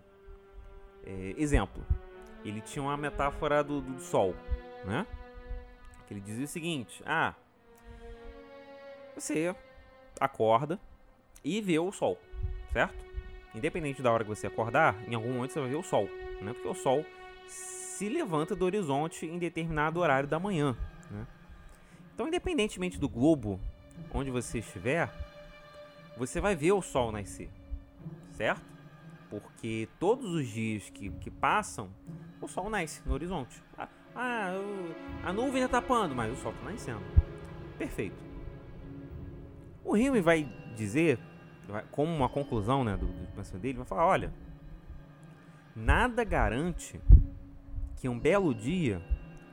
[1.05, 1.85] É, exemplo,
[2.45, 4.37] ele tinha uma metáfora do, do Sol,
[4.85, 5.07] né?
[6.13, 7.35] Que ele dizia o seguinte: ah,
[9.15, 9.55] você
[10.21, 10.79] acorda
[11.43, 12.19] e vê o sol,
[12.71, 13.03] certo?
[13.55, 16.05] Independente da hora que você acordar, em algum momento você vai ver o sol,
[16.43, 16.53] né?
[16.53, 17.05] Porque o sol
[17.49, 20.77] se levanta do horizonte em determinado horário da manhã,
[21.11, 21.27] né?
[22.15, 23.59] Então, independentemente do globo
[24.13, 25.11] onde você estiver,
[26.19, 27.49] você vai ver o sol nascer,
[28.33, 28.63] certo?
[29.31, 31.91] Porque todos os dias que, que passam,
[32.39, 33.63] o sol nasce no horizonte.
[34.15, 34.53] Ah,
[35.25, 37.03] a nuvem está tapando, mas o sol está nascendo.
[37.79, 38.23] Perfeito.
[39.85, 41.19] O Rio vai dizer,
[41.91, 44.33] como uma conclusão né, do, do dele, vai falar: olha,
[45.75, 47.01] nada garante
[47.97, 49.03] que um belo dia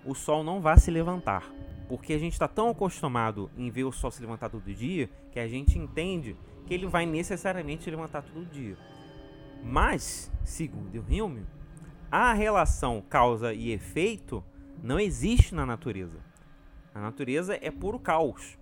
[0.05, 1.49] o sol não vá se levantar.
[1.87, 5.39] Porque a gente está tão acostumado em ver o sol se levantar todo dia que
[5.39, 8.77] a gente entende que ele vai necessariamente se levantar todo dia.
[9.63, 11.45] Mas, segundo o Hume,
[12.11, 14.43] a relação causa e efeito
[14.81, 16.17] não existe na natureza.
[16.93, 18.57] A natureza é puro caos.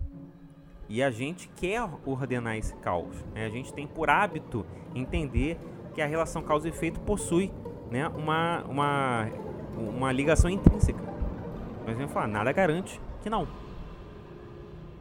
[0.90, 3.16] E a gente quer ordenar esse caos.
[3.34, 3.46] Né?
[3.46, 5.58] A gente tem por hábito entender
[5.94, 7.52] que a relação causa e efeito possui
[7.90, 9.30] né, uma, uma,
[9.76, 11.02] uma ligação intrínseca.
[11.86, 13.48] Mas vem falar, nada garante que não.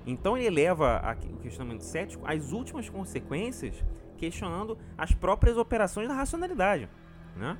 [0.06, 3.84] Então ele leva o questionamento cético às últimas consequências,
[4.16, 6.88] questionando as próprias operações da racionalidade.
[7.36, 7.58] Né?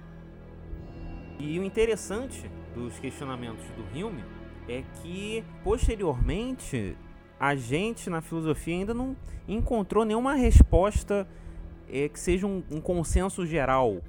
[1.39, 4.25] E o interessante dos questionamentos do Hume
[4.69, 6.97] é que, posteriormente,
[7.39, 11.29] a gente na filosofia ainda não encontrou nenhuma resposta
[11.89, 14.03] é, que seja um, um consenso geral,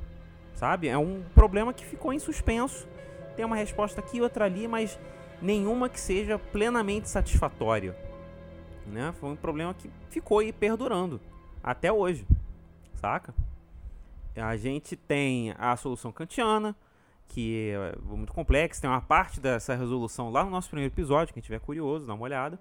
[0.54, 0.88] sabe?
[0.88, 2.88] É um problema que ficou em suspenso.
[3.36, 4.98] Tem uma resposta aqui, outra ali, mas
[5.42, 7.96] nenhuma que seja plenamente satisfatória.
[8.86, 9.14] Né?
[9.20, 11.20] Foi um problema que ficou aí perdurando
[11.62, 12.26] até hoje,
[12.96, 13.34] saca?
[14.36, 16.76] A gente tem a solução kantiana,
[17.28, 21.42] que é muito complexa, tem uma parte dessa resolução lá no nosso primeiro episódio, quem
[21.42, 22.60] tiver curioso, dá uma olhada.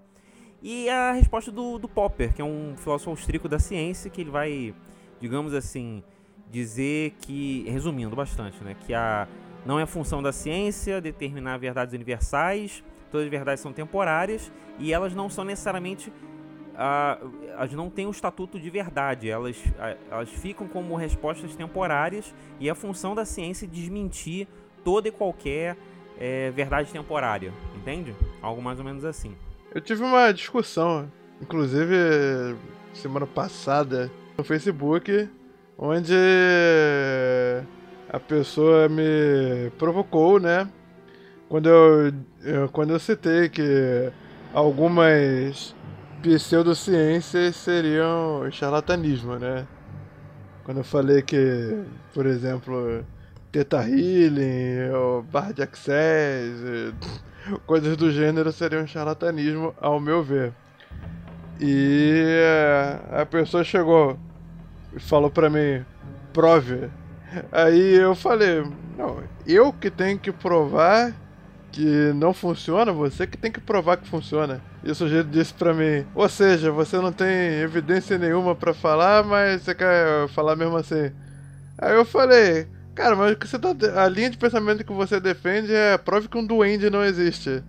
[0.61, 4.31] E a resposta do, do Popper, que é um filósofo austríaco da ciência, que ele
[4.31, 4.73] vai,
[5.19, 6.03] digamos assim,
[6.51, 9.27] dizer que, resumindo bastante, né, que a
[9.65, 15.13] não é função da ciência determinar verdades universais, todas as verdades são temporárias e elas
[15.13, 16.11] não são necessariamente.
[16.77, 19.57] Uh, elas não têm o estatuto de verdade, elas,
[20.11, 24.47] elas ficam como respostas temporárias e é função da ciência desmentir
[24.83, 25.75] toda e qualquer
[26.19, 28.15] é, verdade temporária, entende?
[28.43, 29.35] Algo mais ou menos assim.
[29.73, 31.11] Eu tive uma discussão,
[31.41, 32.55] inclusive
[32.93, 35.27] semana passada, no Facebook,
[35.79, 36.13] onde
[38.07, 40.69] a pessoa me provocou, né?
[41.49, 42.13] Quando eu,
[42.43, 44.11] eu, quando eu citei que
[44.53, 45.75] algumas
[46.35, 49.65] pseudociências seriam charlatanismo, né?
[50.63, 53.05] Quando eu falei que, por exemplo,
[53.51, 56.93] Teta Healing, ou Bar de Access,
[57.65, 60.53] coisas do gênero seriam charlatanismo, ao meu ver.
[61.59, 62.41] E
[63.11, 64.19] a pessoa chegou
[64.93, 65.83] e falou pra mim,
[66.33, 66.89] prove
[67.51, 68.63] Aí eu falei,
[68.97, 71.13] não, eu que tenho que provar
[71.71, 74.61] que não funciona, você que tem que provar que funciona.
[74.87, 77.27] E o sujeito disse pra mim, ou seja, você não tem
[77.59, 81.11] evidência nenhuma para falar, mas você quer falar mesmo assim.
[81.77, 85.97] Aí eu falei, cara, mas você tá, a linha de pensamento que você defende é
[85.97, 87.61] prove que um duende não existe.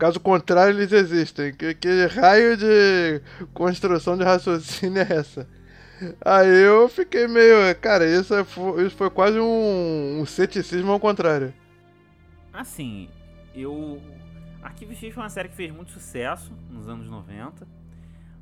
[0.00, 1.54] Caso contrário, eles existem.
[1.54, 3.22] Que, que raio de
[3.54, 5.46] construção de raciocínio é essa?
[6.24, 7.72] Aí eu fiquei meio.
[7.80, 8.40] Cara, isso, é,
[8.84, 11.54] isso foi quase um, um ceticismo ao contrário.
[12.52, 13.08] Assim,
[13.54, 14.02] eu.
[14.68, 17.66] Arquivo X foi uma série que fez muito sucesso nos anos 90.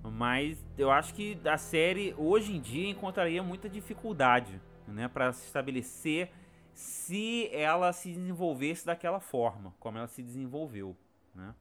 [0.03, 5.47] Mas eu acho que a série hoje em dia encontraria muita dificuldade né, para se
[5.47, 6.31] estabelecer
[6.73, 10.97] se ela se desenvolvesse daquela forma, como ela se desenvolveu.
[11.35, 11.55] Né?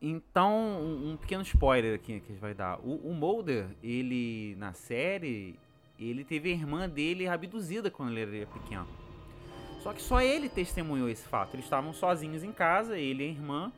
[0.00, 2.78] Então, um, pequeno spoiler aqui que a gente vai dar.
[2.80, 5.58] O, o Mulder, ele, na série,
[5.98, 9.03] ele teve a irmã dele abduzida quando ele era pequeno.
[9.84, 11.54] Só que só ele testemunhou esse fato.
[11.54, 13.70] Eles estavam sozinhos em casa, ele e a irmã,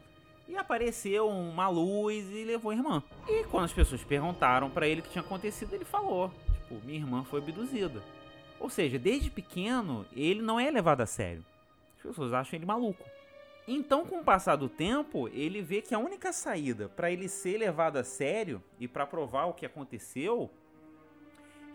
[0.46, 3.02] e apareceu uma luz e levou a irmã.
[3.26, 7.00] E quando as pessoas perguntaram para ele o que tinha acontecido, ele falou: Tipo, minha
[7.00, 8.00] irmã foi abduzida.
[8.60, 11.44] Ou seja, desde pequeno, ele não é levado a sério.
[11.96, 13.04] As pessoas acham ele maluco.
[13.66, 17.58] Então, com o passar do tempo, ele vê que a única saída para ele ser
[17.58, 20.48] levado a sério e para provar o que aconteceu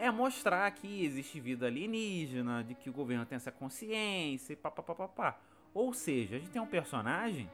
[0.01, 5.37] é mostrar que existe vida alienígena, de que o governo tem essa consciência e papapá.
[5.75, 7.47] Ou seja, a gente tem um personagem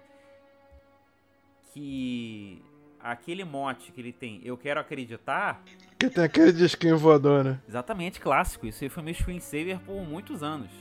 [1.74, 2.64] que
[3.02, 5.62] aquele mote que ele tem, eu quero acreditar.
[6.00, 7.62] Que tem aquele disquinho voador, né?
[7.68, 8.66] Exatamente, clássico.
[8.66, 10.72] Isso aí foi meu screensaver por muitos anos.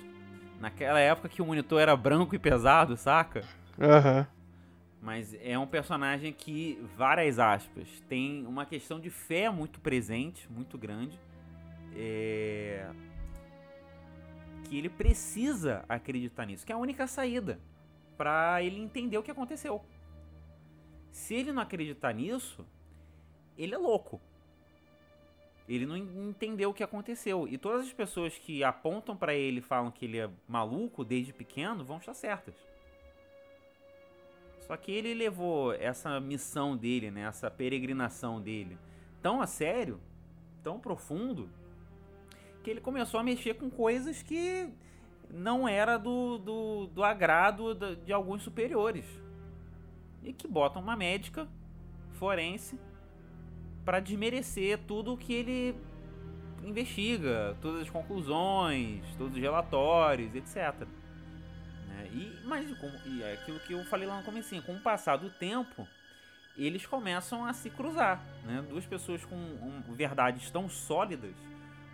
[0.61, 3.43] Naquela época que o monitor era branco e pesado, saca?
[3.77, 4.21] Aham.
[4.21, 4.27] Uhum.
[5.03, 10.79] Mas é um personagem que, várias aspas, tem uma questão de fé muito presente, muito
[10.79, 11.19] grande.
[11.97, 12.91] É...
[14.65, 17.59] Que ele precisa acreditar nisso, que é a única saída
[18.17, 19.85] para ele entender o que aconteceu.
[21.11, 22.67] Se ele não acreditar nisso,
[23.57, 24.21] ele é louco.
[25.69, 27.49] Ele não entendeu o que aconteceu.
[27.49, 31.33] E todas as pessoas que apontam para ele e falam que ele é maluco desde
[31.33, 32.55] pequeno vão estar certas.
[34.67, 38.77] Só que ele levou essa missão dele, né, essa peregrinação dele,
[39.23, 40.01] tão a sério,
[40.63, 41.49] tão profundo,
[42.67, 44.69] que ele começou a mexer com coisas que
[45.31, 49.05] não era do, do, do agrado de alguns superiores.
[50.21, 51.47] E que botam uma médica
[52.15, 52.77] forense
[53.85, 55.77] para desmerecer tudo que ele
[56.65, 60.89] investiga, todas as conclusões, todos os relatórios, etc.
[61.87, 62.11] Né?
[62.13, 62.69] E, mas
[63.07, 65.87] e é aquilo que eu falei lá no começo, com o passar do tempo,
[66.57, 68.21] eles começam a se cruzar.
[68.43, 68.61] Né?
[68.69, 71.37] Duas pessoas com um, verdades tão sólidas,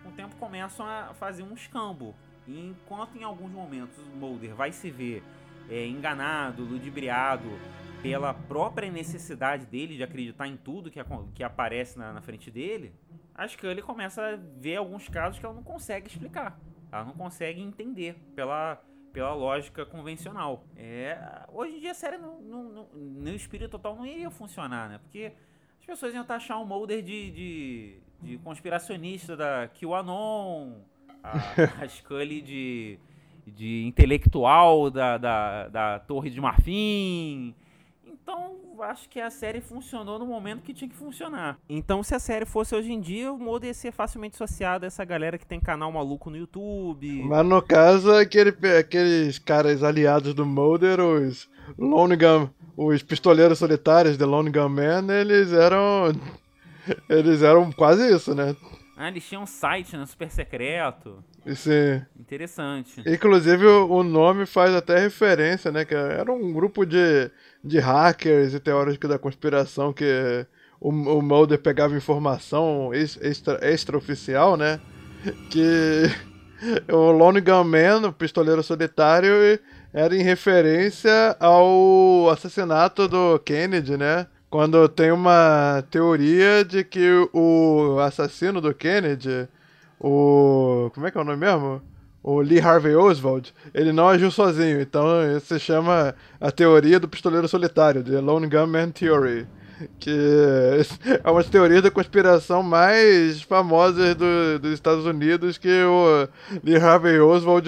[0.03, 2.13] com o tempo começam a fazer um escambo.
[2.45, 5.23] E enquanto em alguns momentos o Mulder vai se ver
[5.69, 7.49] é, enganado, ludibriado
[8.01, 10.99] pela própria necessidade dele de acreditar em tudo que,
[11.33, 12.93] que aparece na, na frente dele,
[13.33, 16.59] a Scully começa a ver alguns casos que ela não consegue explicar.
[16.91, 20.67] Ela não consegue entender pela, pela lógica convencional.
[20.75, 22.41] É, hoje em dia a série no,
[22.93, 24.99] no espírito total não iria funcionar, né?
[24.99, 25.31] Porque
[25.83, 30.77] as pessoas iam taxar um Mulder de, de, de conspiracionista da QAnon,
[31.21, 31.33] a,
[31.83, 32.97] a Scully de,
[33.45, 37.53] de intelectual da, da, da Torre de Marfim,
[38.23, 41.59] então, acho que a série funcionou no momento que tinha que funcionar.
[41.67, 44.87] Então, se a série fosse hoje em dia, o Mulder ia ser facilmente associado a
[44.87, 47.21] essa galera que tem canal maluco no YouTube.
[47.25, 54.17] Mas no caso, aquele, aqueles caras aliados do Mulder, os Lone Gun, os pistoleiros solitários
[54.17, 56.13] de Lone Gun Man, eles eram.
[57.09, 58.55] Eles eram quase isso, né?
[58.95, 60.05] Ah, eles tinham um site, né?
[60.05, 61.23] Super secreto.
[61.55, 62.01] Sim.
[62.19, 63.01] Interessante.
[63.05, 65.83] Inclusive, o nome faz até referência, né?
[65.83, 67.29] Que era um grupo de
[67.63, 70.45] de hackers e teóricos da conspiração que
[70.79, 74.79] o, o Mulder pegava informação extra, extraoficial, né?
[75.49, 76.03] Que
[76.91, 79.31] o Lone Gunman, o pistoleiro solitário,
[79.93, 84.27] era em referência ao assassinato do Kennedy, né?
[84.49, 89.47] Quando tem uma teoria de que o assassino do Kennedy,
[89.99, 90.91] o.
[90.93, 91.81] Como é que é o nome mesmo?
[92.23, 94.79] O Lee Harvey Oswald, ele não agiu sozinho.
[94.79, 95.05] Então
[95.35, 99.45] isso se chama a teoria do pistoleiro solitário, The Lone Gunman Theory.
[99.99, 100.11] Que
[101.23, 106.27] é uma teoria da conspiração mais famosas do, dos Estados Unidos, que o
[106.63, 107.67] Lee Harvey Oswald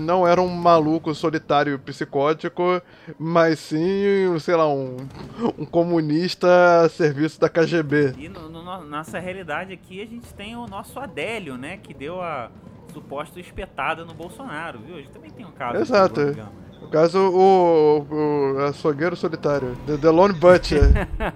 [0.00, 2.82] não era um maluco solitário psicótico,
[3.16, 4.96] mas sim, sei lá, um,
[5.56, 6.48] um comunista
[6.84, 8.14] a serviço da KGB.
[8.18, 12.20] E no, no, nossa realidade aqui a gente tem o nosso Adélio, né, que deu
[12.20, 12.50] a
[12.92, 14.96] suposta espetada no Bolsonaro, viu?
[14.96, 15.78] A gente também tem um caso.
[15.78, 16.20] Exato.
[16.82, 20.82] O caso, o, o açougueiro solitário, The, The Lone Butcher.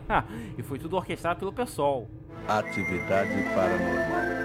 [0.59, 2.09] e foi tudo orquestrado pelo pessoal.
[2.49, 4.37] Atividade paranormal.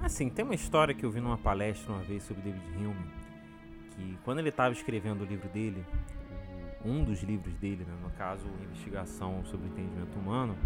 [0.00, 3.10] Assim, tem uma história que eu vi numa palestra uma vez sobre David Hume,
[3.90, 5.84] que quando ele estava escrevendo o livro dele,
[6.84, 10.56] um dos livros dele, né, no caso, Investigação sobre o Entendimento Humano,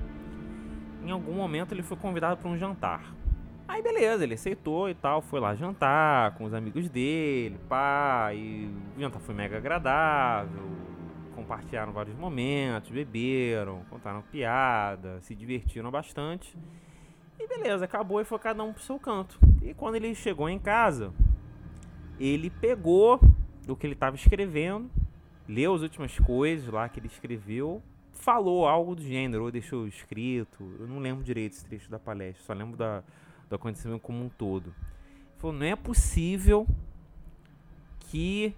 [1.04, 3.14] em algum momento ele foi convidado para um jantar.
[3.66, 8.70] Aí beleza, ele aceitou e tal, foi lá jantar com os amigos dele, pá, e
[8.96, 10.62] o jantar foi mega agradável,
[11.34, 16.56] compartilharam vários momentos, beberam, contaram piada, se divertiram bastante.
[17.38, 19.38] E beleza, acabou e foi cada um pro seu canto.
[19.62, 21.12] E quando ele chegou em casa,
[22.20, 23.20] ele pegou
[23.66, 24.90] o que ele estava escrevendo,
[25.48, 30.62] leu as últimas coisas lá que ele escreveu, falou algo do gênero, ou deixou escrito.
[30.78, 33.02] Eu não lembro direito esse trecho da palestra, só lembro da,
[33.52, 34.68] do acontecimento como um todo.
[34.68, 36.66] Ele falou, não é possível
[37.98, 38.54] que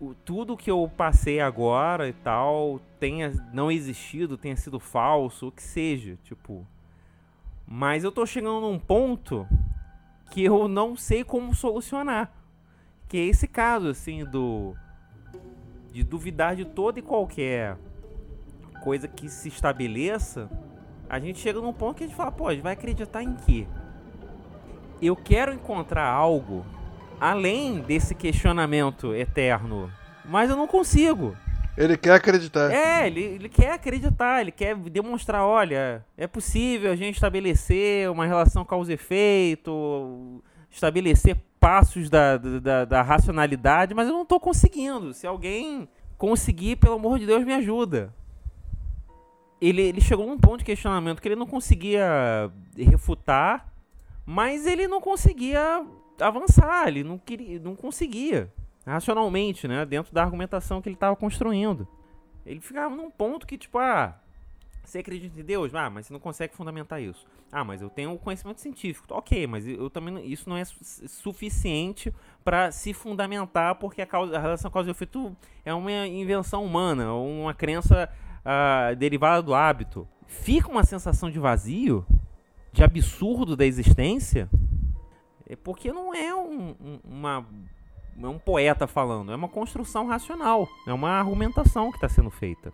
[0.00, 5.52] o, tudo que eu passei agora e tal tenha não existido, tenha sido falso, o
[5.52, 6.64] que seja, tipo.
[7.66, 9.46] Mas eu tô chegando num ponto
[10.30, 12.32] que eu não sei como solucionar.
[13.08, 14.74] Que é esse caso, assim, do.
[15.92, 17.76] De duvidar de toda e qualquer
[18.82, 20.48] coisa que se estabeleça.
[21.08, 23.34] A gente chega num ponto que a gente fala, pô, a gente vai acreditar em
[23.34, 23.66] quê?
[25.06, 26.64] Eu quero encontrar algo
[27.20, 29.90] além desse questionamento eterno,
[30.24, 31.36] mas eu não consigo.
[31.76, 32.72] Ele quer acreditar.
[32.72, 38.26] É, ele, ele quer acreditar, ele quer demonstrar, olha, é possível a gente estabelecer uma
[38.26, 45.14] relação causa e efeito, estabelecer passos da, da, da racionalidade, mas eu não estou conseguindo.
[45.14, 48.12] Se alguém conseguir, pelo amor de Deus, me ajuda.
[49.60, 53.72] Ele, ele chegou num ponto de questionamento que ele não conseguia refutar,
[54.30, 55.86] mas ele não conseguia
[56.20, 58.52] avançar, ele não, queria, não conseguia,
[58.84, 61.88] racionalmente, né, dentro da argumentação que ele estava construindo.
[62.44, 64.20] Ele ficava num ponto que, tipo, ah,
[64.84, 65.74] você acredita em Deus?
[65.74, 67.26] Ah, mas você não consegue fundamentar isso.
[67.50, 69.06] Ah, mas eu tenho conhecimento científico.
[69.14, 72.12] Ok, mas eu também isso não é su suficiente
[72.44, 77.14] para se fundamentar porque a, causa, a relação causa e efeito é uma invenção humana,
[77.14, 78.10] uma crença
[78.44, 80.06] uh, derivada do hábito.
[80.26, 82.06] Fica uma sensação de vazio,
[82.72, 84.48] de absurdo da existência,
[85.48, 87.46] é porque não é um, um, uma
[88.20, 92.72] é um poeta falando, é uma construção racional, é uma argumentação que está sendo feita.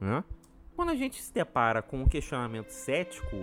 [0.00, 0.24] Né?
[0.74, 3.36] Quando a gente se depara com um questionamento cético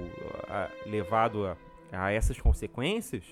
[0.50, 1.58] a, levado a,
[1.92, 3.24] a essas consequências,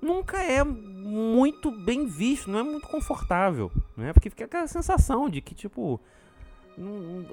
[0.00, 4.12] nunca é muito bem visto, não é muito confortável, né?
[4.12, 6.00] Porque fica aquela sensação de que, tipo,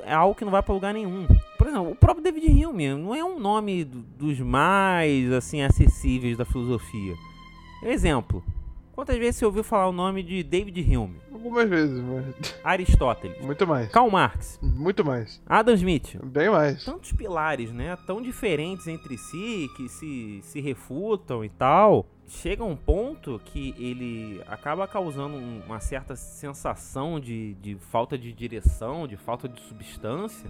[0.03, 1.27] é algo que não vai para lugar nenhum.
[1.57, 6.45] Por exemplo, o próprio David Hume não é um nome dos mais, assim, acessíveis da
[6.45, 7.15] filosofia.
[7.83, 8.43] Exemplo,
[8.97, 11.21] Quantas vezes você ouviu falar o nome de David Hume?
[11.31, 12.59] Algumas vezes, mas.
[12.65, 13.39] Aristóteles.
[13.45, 13.91] Muito mais.
[13.91, 14.57] Karl Marx.
[14.59, 15.39] Muito mais.
[15.45, 16.17] Adam Smith.
[16.23, 16.83] Bem mais.
[16.83, 17.95] Tantos pilares, né?
[18.07, 22.07] Tão diferentes entre si, que se, se refutam e tal.
[22.27, 29.07] Chega um ponto que ele acaba causando uma certa sensação de, de falta de direção,
[29.07, 30.49] de falta de substância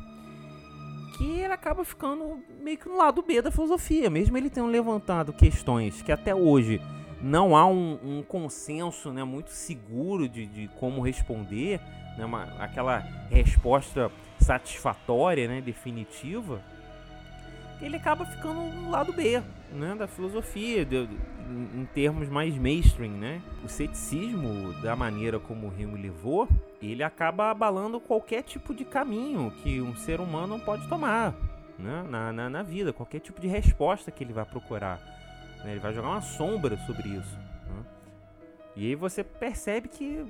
[1.18, 5.34] que ele acaba ficando meio que no lado B da filosofia, mesmo ele tendo levantado
[5.34, 6.80] questões que até hoje
[7.22, 11.80] não há um, um consenso né, muito seguro de, de como responder,
[12.18, 13.00] né, uma, aquela
[13.30, 16.62] resposta satisfatória, né, definitiva,
[17.82, 19.42] ele acaba ficando no lado B
[19.72, 21.08] né, da filosofia, de,
[21.76, 23.12] em, termos mais mainstream.
[23.12, 23.42] Né?
[23.64, 26.48] O ceticismo, da maneira como o Hume levou,
[26.82, 31.34] ele acaba abalando qualquer tipo de caminho que um ser humano pode tomar
[31.78, 35.17] né, na, na, na vida, qualquer tipo de resposta que ele vai procurar.
[35.68, 35.74] Né?
[35.74, 37.38] Ele vai jogar uma sombra sobre isso.
[37.38, 37.84] Né?
[38.78, 40.26] E aí você percebe que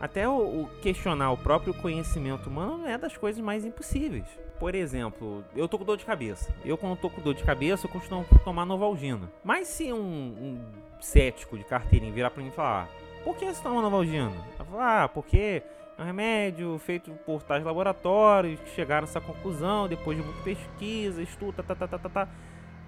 [0.00, 4.26] até o, o, questionar o próprio conhecimento humano é das coisas mais impossíveis.
[4.58, 6.52] Por exemplo, eu tô com dor de cabeça.
[6.64, 9.30] Eu, quando tô com dor de cabeça, eu costumo tomar Novalgina.
[9.44, 10.60] Mas se um, um
[11.00, 12.88] cético de carteirinha virar pra mim e falar:
[13.24, 14.32] Por que você toma Novalgina?
[14.58, 15.62] Eu falo, ah, porque
[15.96, 20.42] é um remédio feito por tais laboratórios que chegaram a essa conclusão depois de muita
[20.42, 22.08] pesquisa, estudo, tá, tá, tá, tá, tá.
[22.08, 22.28] tá.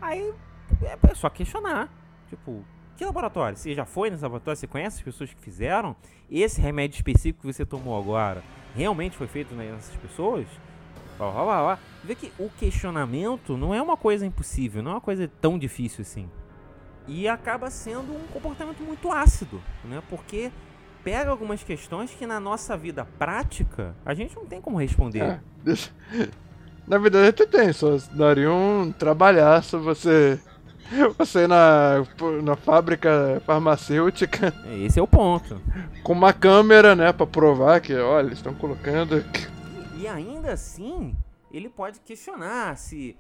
[0.01, 0.35] Aí
[0.85, 1.89] é, é só questionar.
[2.29, 2.65] Tipo,
[2.97, 3.57] que laboratório?
[3.57, 4.59] Você já foi nesse laboratório?
[4.59, 5.97] Você conhece as pessoas que fizeram?
[6.31, 8.43] Esse remédio específico que você tomou agora
[8.75, 10.47] realmente foi feito nessas pessoas?
[11.19, 11.79] Lá, lá, lá.
[12.03, 16.03] Vê que o questionamento não é uma coisa impossível, não é uma coisa tão difícil
[16.03, 16.29] assim.
[17.07, 20.03] E acaba sendo um comportamento muito ácido, né?
[20.09, 20.51] Porque
[21.05, 25.23] pega algumas questões que na nossa vida prática a gente não tem como responder.
[25.23, 25.41] É,
[26.87, 30.41] na verdade até tem, só daria um trabalhaço você
[31.19, 32.05] você na,
[32.43, 34.53] na fábrica farmacêutica.
[34.85, 35.61] Esse é o ponto.
[36.03, 39.25] Com uma câmera, né, pra provar que, olha, eles estão colocando.
[39.97, 41.17] E ainda assim,
[41.51, 43.17] ele pode questionar se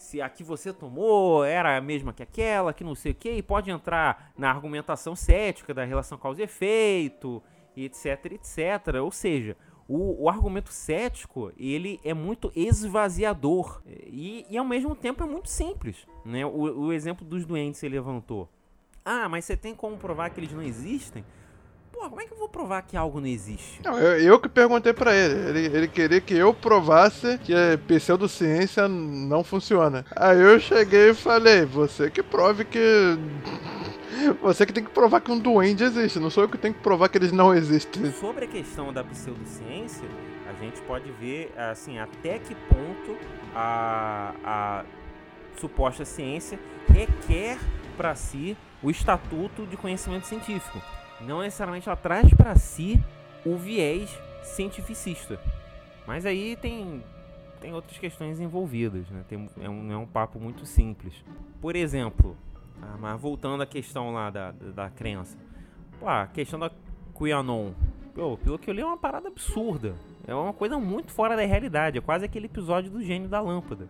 [0.00, 3.30] se a que você tomou era a mesma que aquela, que não sei o que,
[3.32, 7.42] e pode entrar na argumentação cética da relação causa e efeito,
[7.76, 8.94] etc, etc.
[9.02, 9.56] Ou seja,
[9.90, 15.48] o, o, argumento cético ele é muito esvaziador e, e, ao mesmo tempo é muito
[15.48, 16.06] simples.
[16.24, 16.46] Né?
[16.46, 18.48] O, o exemplo dos doentes ele levantou.
[19.04, 21.24] Ah, mas você tem como provar que eles não existem?
[21.90, 23.80] Pô, como é que eu vou provar que algo não existe?
[23.84, 25.58] Não, eu, eu que perguntei para ele.
[25.58, 25.76] ele.
[25.76, 30.06] Ele queria que eu provasse que a pseudociência não funciona.
[30.14, 33.18] Aí eu cheguei e falei, você que prove que
[34.40, 36.80] você que tem que provar que um duende existe, não sou eu que tenho que
[36.80, 38.10] provar que eles não existem.
[38.12, 40.08] Sobre a questão da pseudociência,
[40.48, 43.16] a gente pode ver assim até que ponto
[43.54, 44.84] a, a
[45.58, 46.58] suposta ciência
[46.88, 47.58] requer
[47.96, 50.80] para si o estatuto de conhecimento científico.
[51.20, 53.02] Não necessariamente ela traz para si
[53.44, 54.10] o viés
[54.42, 55.38] cientificista.
[56.06, 57.02] Mas aí tem
[57.60, 59.22] tem outras questões envolvidas, né?
[59.28, 61.12] Tem, é, um, é um papo muito simples.
[61.60, 62.34] Por exemplo,
[62.82, 65.36] ah, mas voltando à questão lá da, da, da crença.
[65.98, 66.70] Pô, a questão da
[67.14, 67.72] QAnon.
[68.14, 69.94] Pô, pelo que eu li é uma parada absurda.
[70.26, 71.98] É uma coisa muito fora da realidade.
[71.98, 73.88] É quase aquele episódio do gênio da lâmpada.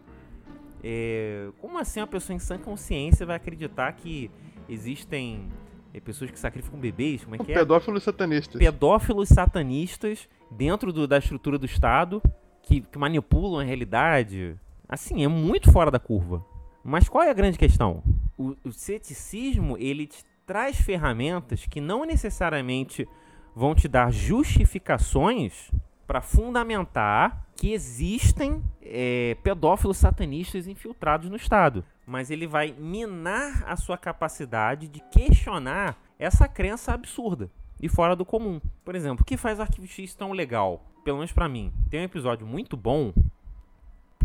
[0.83, 4.31] É, como assim uma pessoa em sã consciência vai acreditar que
[4.69, 5.49] existem
[5.93, 7.25] é, pessoas que sacrificam bebês?
[7.25, 7.55] Como é que é?
[7.55, 8.59] Pedófilos satanistas.
[8.59, 12.23] Pedófilos satanistas dentro do, da estrutura do Estado
[12.63, 14.57] que, que manipulam a realidade.
[14.89, 16.45] Assim, é muito fora da curva.
[16.83, 18.03] Mas qual é a grande questão?
[18.41, 23.07] O, o ceticismo, ele te traz ferramentas que não necessariamente
[23.55, 25.71] vão te dar justificações
[26.07, 31.85] para fundamentar que existem é, pedófilos satanistas infiltrados no Estado.
[32.07, 38.25] Mas ele vai minar a sua capacidade de questionar essa crença absurda e fora do
[38.25, 38.59] comum.
[38.83, 40.83] Por exemplo, o que faz Arquivo X tão legal?
[41.05, 41.71] Pelo menos para mim.
[41.91, 43.13] Tem um episódio muito bom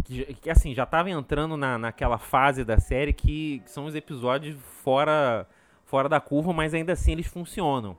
[0.04, 3.96] que, que assim, já tava entrando na, naquela fase da série que, que são os
[3.96, 5.48] episódios fora,
[5.86, 7.96] fora da curva, mas ainda assim eles funcionam.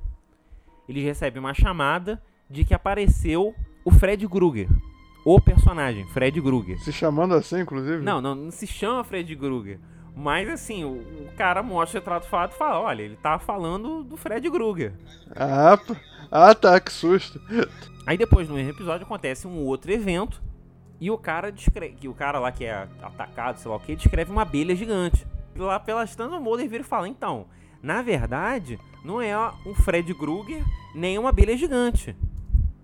[0.88, 4.68] Eles recebem uma chamada de que apareceu o Fred Krueger.
[5.24, 6.78] O personagem, Fred Krueger.
[6.78, 8.03] Se chamando assim, inclusive?
[8.03, 9.80] Não, não, não se chama Fred Krueger.
[10.14, 14.05] Mas assim, o, o, cara mostra o retrato falado e fala: olha, ele tá falando
[14.05, 14.94] do Fred Krueger.
[15.34, 15.78] Ah,
[16.30, 17.40] ah tá, que susto.
[18.07, 20.40] Aí depois, no mesmo episódio, acontece um outro evento
[21.01, 24.30] e o cara descreve, o cara lá que é atacado, sei lá o que, descreve
[24.30, 25.26] uma abelha gigante.
[25.57, 27.47] Lá pelas tantas o Mulder vira e fala: então,
[27.82, 29.36] na verdade, não é
[29.66, 32.16] um Fred Krueger nem uma abelha gigante.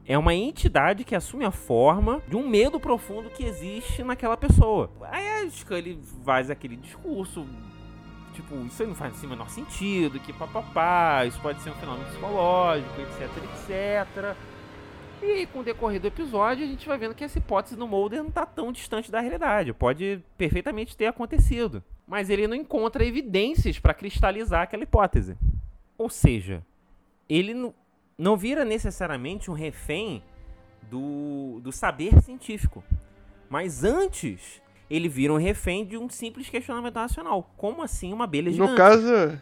[0.05, 4.91] É uma entidade que assume a forma de um medo profundo que existe naquela pessoa.
[5.03, 7.47] Aí ele faz aquele discurso,
[8.35, 11.75] tipo, isso aí não faz assim, o menor sentido, que papapá, isso pode ser um
[11.75, 14.37] fenômeno psicológico, etc, etc.
[15.23, 18.21] E com o decorrer do episódio, a gente vai vendo que essa hipótese do Mulder
[18.21, 19.73] não está tão distante da realidade.
[19.73, 21.83] Pode perfeitamente ter acontecido.
[22.07, 25.37] Mas ele não encontra evidências para cristalizar aquela hipótese.
[25.97, 26.65] Ou seja,
[27.29, 27.73] ele
[28.19, 30.23] não vira necessariamente um refém
[30.91, 32.83] do, do saber científico.
[33.49, 34.61] Mas antes,
[34.91, 37.51] ele vira um refém de um simples questionamento racional.
[37.57, 38.71] Como assim uma abelha gigante?
[38.73, 39.41] No caso,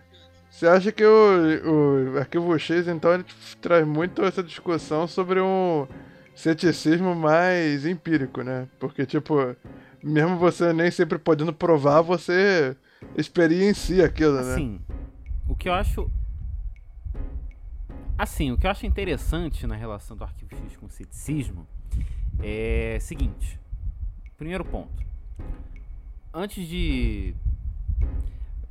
[0.51, 3.25] você acha que o, o Arquivo X, então, ele
[3.61, 5.87] traz muito essa discussão sobre um
[6.35, 8.69] ceticismo mais empírico, né?
[8.81, 9.57] Porque, tipo,
[10.03, 12.77] mesmo você nem sempre podendo provar, você
[13.17, 14.53] experiencia aquilo, né?
[14.53, 14.81] Assim,
[15.49, 16.11] o que eu acho...
[18.19, 21.67] Assim, o que eu acho interessante na relação do Arquivo X com o ceticismo
[22.43, 23.59] é o seguinte.
[24.37, 25.03] Primeiro ponto.
[26.35, 27.35] Antes de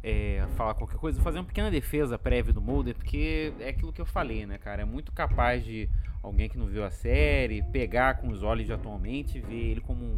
[0.04, 3.91] é, falar qualquer coisa, vou fazer uma pequena defesa prévia do Mulder, porque é aquilo
[3.91, 4.82] que eu falei, né, cara?
[4.82, 5.89] É muito capaz de
[6.24, 9.82] alguém que não viu a série pegar com os olhos de atualmente e ver ele
[9.82, 10.18] como um,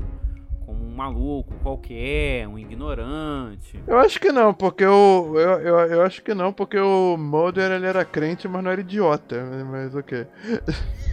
[0.65, 3.79] como um maluco qualquer, um ignorante.
[3.87, 5.37] Eu acho que não, porque o.
[5.37, 8.81] Eu, eu, eu acho que não, porque o Mulder ele era crente, mas não era
[8.81, 9.43] idiota.
[9.69, 10.27] Mas ok.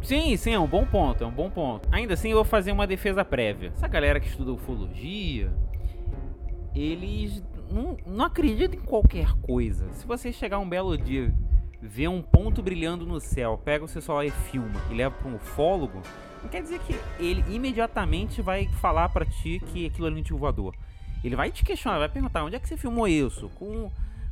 [0.02, 1.88] Sim, sim, é um bom ponto, é um bom ponto.
[1.92, 3.72] Ainda assim, eu vou fazer uma defesa prévia.
[3.74, 5.52] Essa galera que estuda ufologia,
[6.74, 9.88] eles não, acredita em qualquer coisa.
[9.92, 11.34] Se você chegar um belo dia,
[11.80, 15.28] ver um ponto brilhando no céu, pega o seu celular e filma e leva para
[15.28, 16.02] um ufólogo,
[16.42, 20.74] não quer dizer que ele imediatamente vai falar para ti que aquilo é um voador.
[21.22, 23.90] Ele vai te questionar, vai perguntar onde é que você filmou isso, com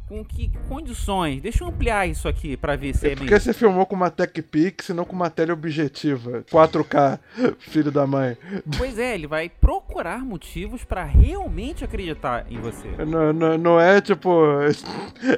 [0.09, 1.42] com que condições?
[1.42, 4.11] Deixa eu ampliar isso aqui para ver se é, é Porque você filmou com uma
[4.11, 6.44] TechPix e não com uma teleobjetiva.
[6.50, 7.18] 4K,
[7.59, 8.36] filho da mãe.
[8.78, 12.88] Pois é, ele vai procurar motivos para realmente acreditar em você.
[13.04, 14.26] Não, não, não é tipo.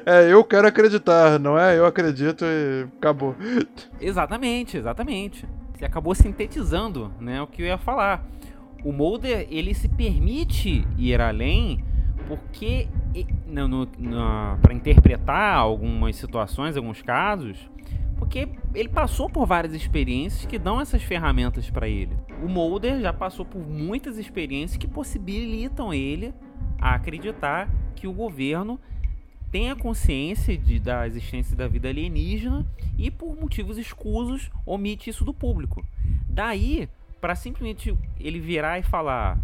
[0.05, 1.77] É, eu quero acreditar, não é?
[1.77, 3.35] Eu acredito e acabou.
[3.99, 5.47] Exatamente, exatamente.
[5.73, 8.25] Você acabou sintetizando né, o que eu ia falar.
[8.83, 11.83] O Mulder, ele se permite ir além
[12.29, 12.87] porque
[14.61, 17.67] para interpretar algumas situações, alguns casos,
[18.19, 22.15] porque ele passou por várias experiências que dão essas ferramentas para ele.
[22.43, 26.31] O Mulder já passou por muitas experiências que possibilitam ele
[26.79, 28.79] a acreditar que o governo
[29.51, 32.63] tenha consciência de, da existência da vida alienígena
[32.95, 35.83] e por motivos escusos omite isso do público.
[36.29, 36.87] Daí,
[37.19, 39.39] para simplesmente ele virar e falar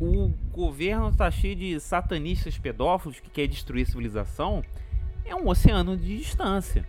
[0.00, 4.62] o governo está cheio de satanistas pedófilos que quer destruir a civilização,
[5.24, 6.86] é um oceano de distância.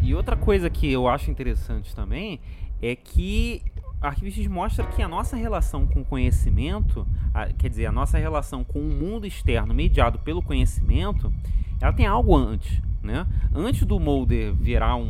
[0.00, 2.40] E outra coisa que eu acho interessante também
[2.80, 3.62] é que
[4.02, 8.64] Arquivistas mostra que a nossa relação com o conhecimento, a, quer dizer, a nossa relação
[8.64, 11.32] com o mundo externo mediado pelo conhecimento,
[11.80, 12.82] ela tem algo antes.
[13.00, 13.24] Né?
[13.54, 15.04] Antes do Mulder virar um,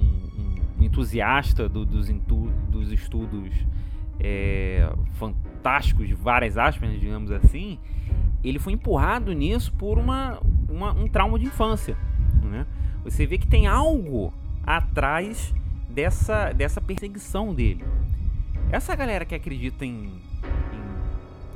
[0.79, 3.51] um entusiasta do, dos, intu, dos estudos
[4.21, 5.52] é, fantásticos,
[6.05, 7.79] de várias aspas, digamos assim,
[8.43, 11.97] ele foi empurrado nisso por uma, uma um trauma de infância.
[12.43, 12.67] Né?
[13.05, 14.33] Você vê que tem algo
[14.65, 15.55] atrás
[15.89, 17.85] dessa, dessa perseguição dele.
[18.71, 20.93] Essa galera que acredita em, em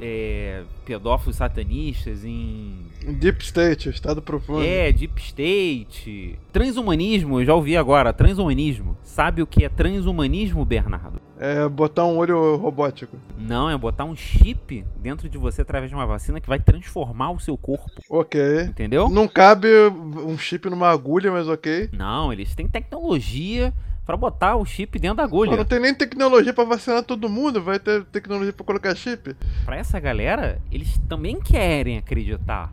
[0.00, 2.86] é, pedófilos satanistas, em.
[3.18, 4.62] Deep State, Estado Profundo.
[4.62, 6.38] É, Deep State.
[6.52, 8.96] Transhumanismo, eu já ouvi agora, transhumanismo.
[9.02, 11.25] Sabe o que é transhumanismo, Bernardo?
[11.38, 13.16] É botar um olho robótico.
[13.38, 17.30] Não, é botar um chip dentro de você através de uma vacina que vai transformar
[17.30, 18.02] o seu corpo.
[18.08, 18.62] Ok.
[18.62, 19.08] Entendeu?
[19.10, 21.90] Não cabe um chip numa agulha, mas ok.
[21.92, 23.72] Não, eles têm tecnologia
[24.06, 25.50] Pra botar o chip dentro da agulha.
[25.50, 29.34] Pô, não tem nem tecnologia pra vacinar todo mundo, vai ter tecnologia pra colocar chip.
[29.64, 32.72] Pra essa galera, eles também querem acreditar,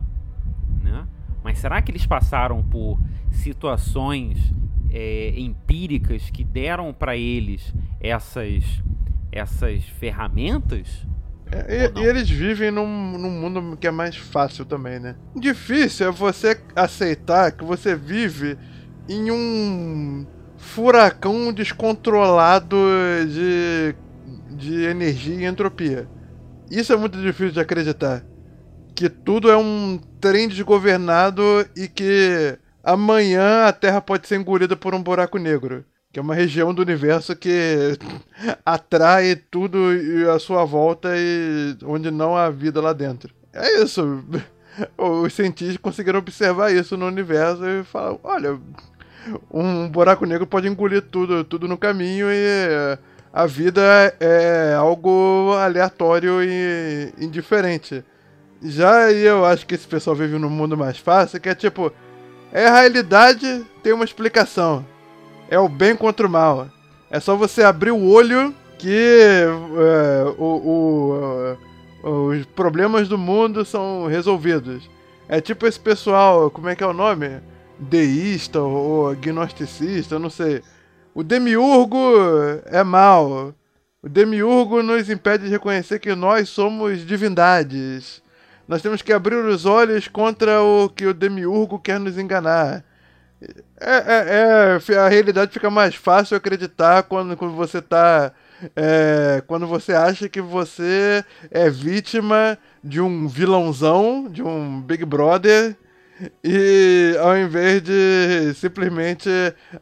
[0.80, 1.04] né?
[1.42, 3.00] Mas será que eles passaram por
[3.32, 4.38] situações
[4.94, 8.62] é, empíricas que deram pra eles essas,
[9.32, 11.04] essas ferramentas?
[11.50, 15.16] É, e, e eles vivem num, num mundo que é mais fácil também, né?
[15.34, 18.56] Difícil é você aceitar que você vive
[19.08, 20.24] em um
[20.56, 22.76] furacão descontrolado
[23.28, 23.94] de,
[24.56, 26.08] de energia e entropia.
[26.70, 28.24] Isso é muito difícil de acreditar.
[28.94, 31.42] Que tudo é um trem desgovernado
[31.76, 35.84] e que amanhã a Terra pode ser engolida por um buraco negro.
[36.12, 37.98] Que é uma região do universo que
[38.64, 39.78] atrai tudo
[40.32, 43.34] à sua volta e onde não há vida lá dentro.
[43.52, 44.22] É isso.
[44.96, 48.58] Os cientistas conseguiram observar isso no universo e falar, olha,
[49.50, 52.98] um buraco negro pode engolir tudo, tudo no caminho e
[53.32, 53.82] a vida
[54.20, 58.04] é algo aleatório e indiferente.
[58.62, 61.92] Já eu acho que esse pessoal vive num mundo mais fácil, que é tipo,
[62.54, 64.86] é a realidade, tem uma explicação.
[65.50, 66.68] É o bem contra o mal.
[67.10, 69.34] É só você abrir o olho que
[69.76, 71.56] é, o,
[72.02, 74.88] o, os problemas do mundo são resolvidos.
[75.28, 77.40] É tipo esse pessoal, como é que é o nome?
[77.76, 80.62] Deísta ou agnosticista, eu não sei.
[81.12, 81.98] O demiurgo
[82.66, 83.52] é mal.
[84.00, 88.22] O demiurgo nos impede de reconhecer que nós somos divindades.
[88.66, 92.84] Nós temos que abrir os olhos contra o que o demiurgo quer nos enganar.
[93.80, 98.32] É, é, é, a realidade fica mais fácil acreditar quando, quando você tá.
[98.74, 105.76] é, quando você acha que você é vítima de um vilãozão, de um Big Brother,
[106.42, 109.28] e ao invés de simplesmente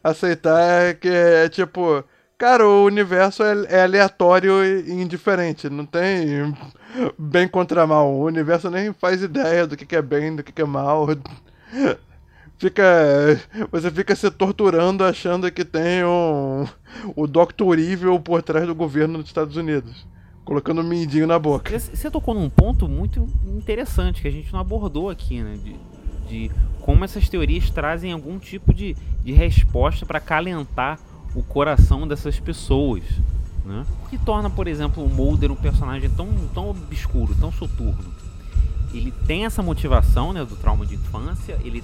[0.03, 2.03] aceitar que é tipo.
[2.37, 5.69] Cara, o universo é, é aleatório e indiferente.
[5.69, 6.53] Não tem
[7.17, 8.11] bem contra mal.
[8.11, 11.07] O universo nem faz ideia do que, que é bem, do que, que é mal.
[12.57, 12.83] Fica.
[13.71, 16.65] Você fica se torturando achando que tem um.
[17.15, 17.79] O Dr.
[17.79, 20.07] Evil por trás do governo dos Estados Unidos.
[20.45, 21.77] Colocando um mindinho na boca.
[21.77, 25.57] Você tocou num ponto muito interessante que a gente não abordou aqui, né?
[25.63, 25.75] De,
[26.27, 30.99] de como essas teorias trazem algum tipo de, de resposta para acalentar
[31.35, 33.03] o coração dessas pessoas.
[33.65, 33.85] Né?
[34.03, 38.13] O que torna, por exemplo, o Mulder um personagem tão, tão obscuro, tão soturno.
[38.93, 41.83] Ele tem essa motivação né, do trauma de infância, ele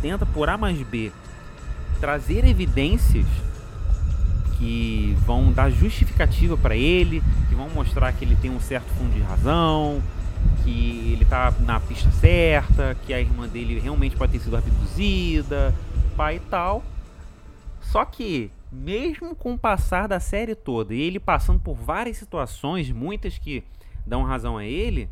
[0.00, 1.12] tenta, por A mais B,
[2.00, 3.26] trazer evidências
[4.58, 9.12] que vão dar justificativa para ele, que vão mostrar que ele tem um certo fundo
[9.12, 10.00] de razão,
[10.62, 15.74] que ele tá na pista certa, que a irmã dele realmente pode ter sido abduzida,
[16.16, 16.82] pai e tal.
[17.94, 22.90] Só que, mesmo com o passar da série toda e ele passando por várias situações,
[22.90, 23.62] muitas que
[24.04, 25.08] dão razão a ele,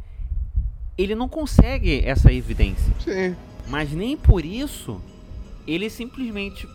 [0.99, 2.93] ele não consegue essa evidência.
[2.99, 3.37] Sim.
[3.69, 5.01] Mas nem por isso
[5.65, 6.69] ele simplesmente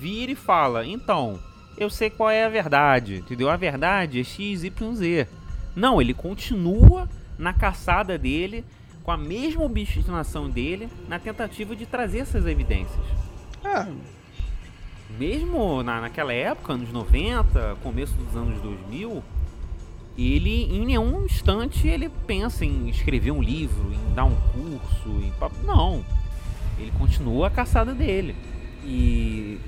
[0.00, 1.38] vira e fala: então,
[1.78, 3.48] eu sei qual é a verdade, entendeu?
[3.48, 5.28] A verdade é XYZ.
[5.76, 8.64] Não, ele continua na caçada dele,
[9.04, 13.06] com a mesma obstinação dele, na tentativa de trazer essas evidências.
[13.62, 13.86] Ah,
[15.18, 19.22] Mesmo na, naquela época, anos 90, começo dos anos 2000,
[20.18, 25.32] ele em nenhum instante ele pensa em escrever um livro, em dar um curso, em
[25.64, 26.04] não.
[26.78, 28.34] Ele continua a caçada dele.
[28.84, 29.58] E,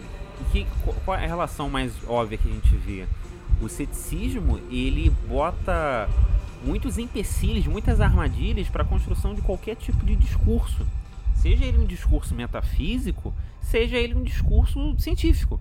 [0.41, 3.07] e que, qu- qual é a relação mais óbvia que a gente vê?
[3.61, 6.09] O ceticismo, ele bota
[6.65, 10.85] muitos empecilhos, muitas armadilhas para a construção de qualquer tipo de discurso.
[11.37, 13.33] Seja ele um discurso metafísico,
[13.71, 15.61] seja ele um discurso científico.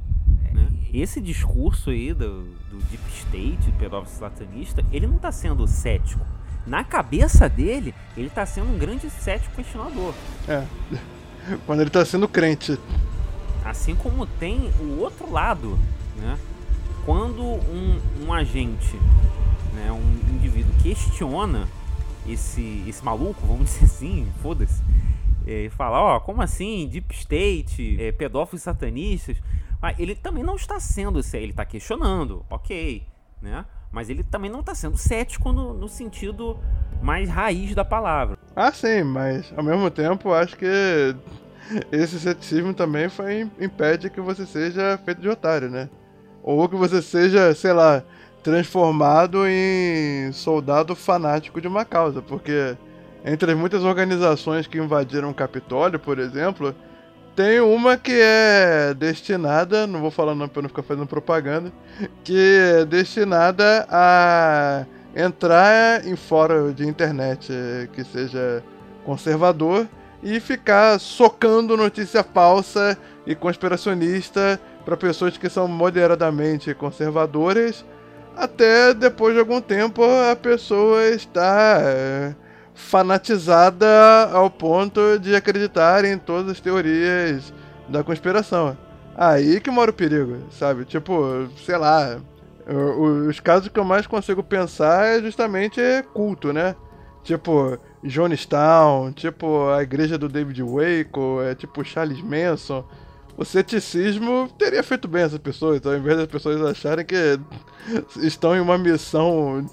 [0.51, 0.68] né?
[0.93, 6.26] Esse discurso aí do, do Deep State, do pedófilo satanista, ele não está sendo cético.
[6.66, 10.14] Na cabeça dele, ele está sendo um grande cético questionador.
[10.47, 10.66] é.
[11.66, 12.80] Quando ele tá sendo crente.
[13.64, 15.78] Assim como tem o outro lado,
[16.18, 16.39] né?
[17.06, 18.95] Quando um, um agente,
[19.76, 21.68] né, um indivíduo questiona
[22.28, 24.82] esse, esse maluco, vamos dizer assim, foda-se,
[25.46, 29.38] é, e fala, ó, como assim, Deep State, é, pedófilos satanistas,
[29.82, 33.06] ah, ele também não está sendo, ele está questionando, ok,
[33.41, 33.66] né?
[33.91, 36.60] Mas ele também não está sendo cético no, no sentido
[37.02, 38.38] mais raiz da palavra.
[38.56, 41.16] Ah, sim, mas ao mesmo tempo acho que
[41.91, 45.89] esse ceticismo também foi, impede que você seja feito de otário, né?
[46.43, 48.04] Ou que você seja, sei lá,
[48.43, 52.78] transformado em soldado fanático de uma causa, porque
[53.26, 56.76] entre as muitas organizações que invadiram o Capitólio, por exemplo,
[57.36, 61.73] tem uma que é destinada, não vou falar não pra não ficar fazendo propaganda,
[62.23, 67.51] que é destinada a entrar em fórum de internet
[67.93, 68.63] que seja
[69.03, 69.88] conservador
[70.21, 77.84] e ficar socando notícia falsa e conspiracionista para pessoas que são moderadamente conservadoras,
[78.38, 82.36] até depois de algum tempo a pessoa está é,
[82.76, 87.53] fanatizada ao ponto de acreditar em todas as teorias
[87.89, 88.78] da conspiração.
[89.17, 90.86] Aí que mora o perigo, sabe?
[90.86, 92.19] Tipo, sei lá,
[93.28, 95.82] os casos que eu mais consigo pensar é justamente
[96.13, 96.76] culto, né?
[97.23, 102.86] Tipo, Jonestown, tipo a igreja do David Waco, é tipo Charles Manson.
[103.38, 107.40] O ceticismo teria feito bem essas pessoas, então, ao invés das pessoas acharem que
[108.18, 109.66] estão em uma missão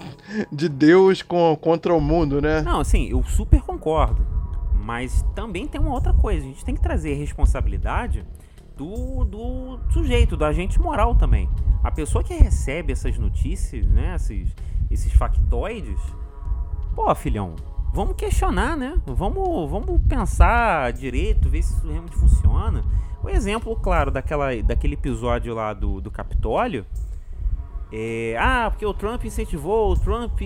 [0.51, 2.61] de Deus com, contra o mundo, né?
[2.61, 4.25] Não, assim, eu super concordo.
[4.75, 8.25] Mas também tem uma outra coisa, a gente tem que trazer responsabilidade
[8.75, 11.49] do, do sujeito, do agente moral também.
[11.81, 14.53] A pessoa que recebe essas notícias, né, esses,
[14.91, 15.99] esses factoides,
[16.93, 17.55] pô, filhão,
[17.93, 18.99] vamos questionar, né?
[19.05, 22.83] Vamos, vamos pensar direito, ver se isso realmente funciona.
[23.23, 26.85] O exemplo, claro, daquela, daquele episódio lá do, do Capitólio.
[27.91, 30.41] É, ah, porque o Trump incentivou, o Trump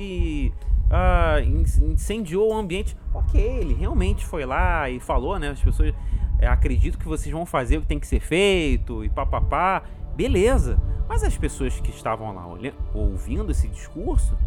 [0.91, 2.95] ah, incendiou o ambiente.
[3.13, 5.49] Ok, ele realmente foi lá e falou, né?
[5.49, 5.91] As pessoas
[6.39, 9.81] é, acredito que vocês vão fazer o que tem que ser feito e papapá.
[10.15, 10.79] Beleza.
[11.09, 12.45] Mas as pessoas que estavam lá
[12.93, 14.37] ouvindo esse discurso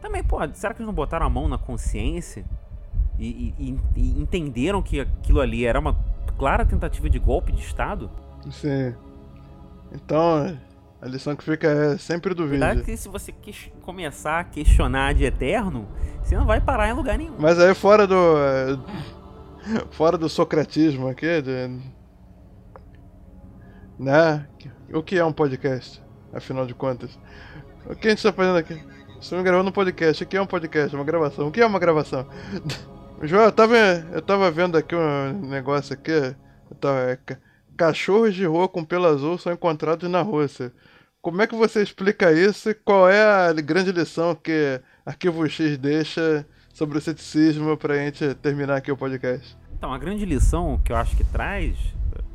[0.00, 2.44] também, pô, será que eles não botaram a mão na consciência
[3.18, 5.96] e, e, e entenderam que aquilo ali era uma
[6.36, 8.10] clara tentativa de golpe de Estado?
[8.50, 8.94] Sim.
[9.92, 10.56] Então,
[11.00, 12.60] a lição que fica é sempre do vídeo.
[12.60, 13.34] Verdade que se você
[13.82, 15.88] começar a questionar de eterno,
[16.22, 17.34] você não vai parar em lugar nenhum.
[17.38, 18.16] Mas aí fora do.
[19.90, 21.78] Fora do socratismo aqui, de...
[23.98, 24.46] né?
[24.94, 26.02] O que é um podcast,
[26.32, 27.18] afinal de contas?
[27.84, 28.80] O que a gente está fazendo aqui?
[29.20, 30.22] Estamos gravando um podcast.
[30.22, 30.94] O que é um podcast?
[30.94, 31.48] Uma gravação.
[31.48, 32.26] O que é uma gravação?
[33.22, 36.36] João, eu tava, eu tava vendo aqui um negócio aqui.
[36.80, 37.18] Tava, é,
[37.76, 40.72] cachorros de rua com pelo azul são encontrados na Rússia.
[41.20, 45.76] Como é que você explica isso e qual é a grande lição que Arquivo X
[45.76, 49.56] deixa sobre o ceticismo pra gente terminar aqui o podcast?
[49.76, 51.76] Então, a grande lição que eu acho que traz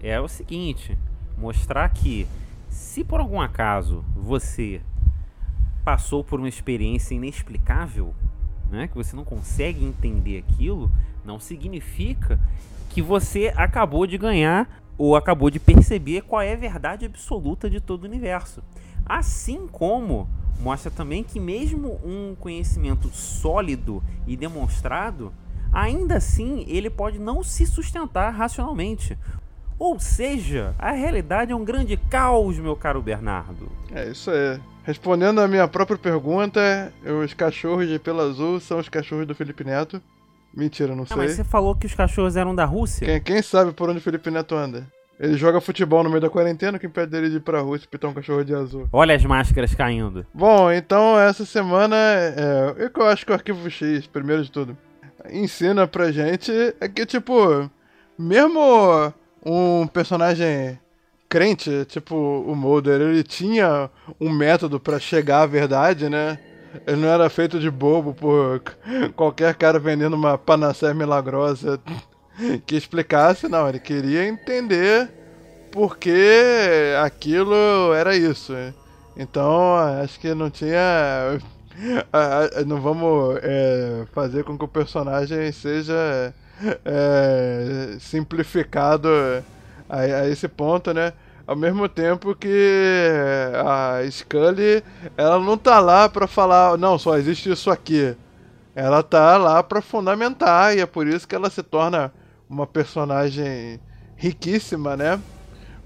[0.02, 0.98] é o seguinte:
[1.38, 2.28] mostrar que
[2.70, 4.82] se por algum acaso você
[5.86, 8.14] passou por uma experiência inexplicável,
[8.74, 10.92] né, que você não consegue entender aquilo,
[11.24, 12.40] não significa
[12.90, 14.68] que você acabou de ganhar
[14.98, 18.64] ou acabou de perceber qual é a verdade absoluta de todo o universo.
[19.06, 20.28] Assim como
[20.60, 25.32] mostra também que mesmo um conhecimento sólido e demonstrado,
[25.72, 29.18] ainda assim ele pode não se sustentar racionalmente.
[29.78, 33.72] Ou seja, a realidade é um grande caos, meu caro Bernardo.
[33.94, 34.60] É isso aí.
[34.84, 36.94] Respondendo a minha própria pergunta,
[37.24, 40.02] os cachorros de pelo azul são os cachorros do Felipe Neto.
[40.54, 41.18] Mentira, não sei.
[41.18, 43.06] mas você falou que os cachorros eram da Rússia?
[43.06, 44.86] Quem, quem sabe por onde o Felipe Neto anda?
[45.20, 47.88] Ele joga futebol no meio da quarentena, que impede ele de ir pra Rússia e
[47.88, 48.90] pintar um cachorro de azul.
[48.92, 50.26] Olha as máscaras caindo.
[50.34, 54.78] Bom, então essa semana, é, eu acho que o Arquivo X, primeiro de tudo,
[55.32, 57.70] ensina pra gente é que, tipo,
[58.18, 59.14] mesmo
[59.46, 60.80] um personagem
[61.28, 63.90] crente, tipo o Mulder, ele tinha
[64.20, 66.38] um método para chegar à verdade, né?
[66.88, 68.62] Ele não era feito de bobo por
[69.16, 71.80] qualquer cara vendendo uma panacea milagrosa
[72.66, 73.68] que explicasse, não.
[73.68, 75.10] Ele queria entender
[75.72, 78.54] por que aquilo era isso.
[79.18, 81.40] Então, acho que não tinha.
[82.68, 86.34] Não vamos é, fazer com que o personagem seja
[86.86, 89.10] é, simplificado
[89.90, 91.14] a, a esse ponto, né?
[91.46, 93.10] Ao mesmo tempo que
[93.66, 94.82] a Scully,
[95.18, 98.16] ela não tá lá para falar, não, só existe isso aqui.
[98.74, 102.14] Ela tá lá para fundamentar e é por isso que ela se torna
[102.50, 103.80] uma personagem
[104.16, 105.20] riquíssima, né?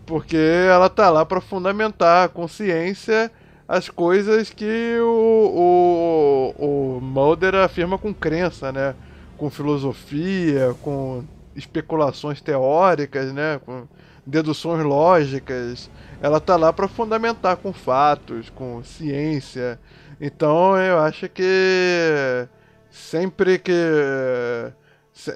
[0.05, 3.31] Porque ela tá lá para fundamentar com ciência
[3.67, 8.95] as coisas que o, o, o Mulder afirma com crença, né?
[9.37, 11.23] Com filosofia, com
[11.55, 13.59] especulações teóricas, né?
[13.65, 13.87] Com
[14.25, 15.89] deduções lógicas.
[16.21, 19.79] Ela tá lá para fundamentar com fatos, com ciência.
[20.19, 22.47] Então eu acho que
[22.89, 23.73] sempre que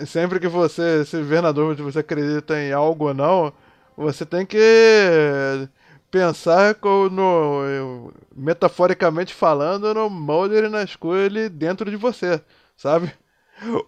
[0.05, 3.53] sempre que você se vê na dúvida se você acredita em algo ou não,
[3.97, 4.57] você tem que
[6.09, 6.75] pensar
[7.11, 12.41] no metaforicamente falando no Mulder e na Scully dentro de você,
[12.75, 13.11] sabe?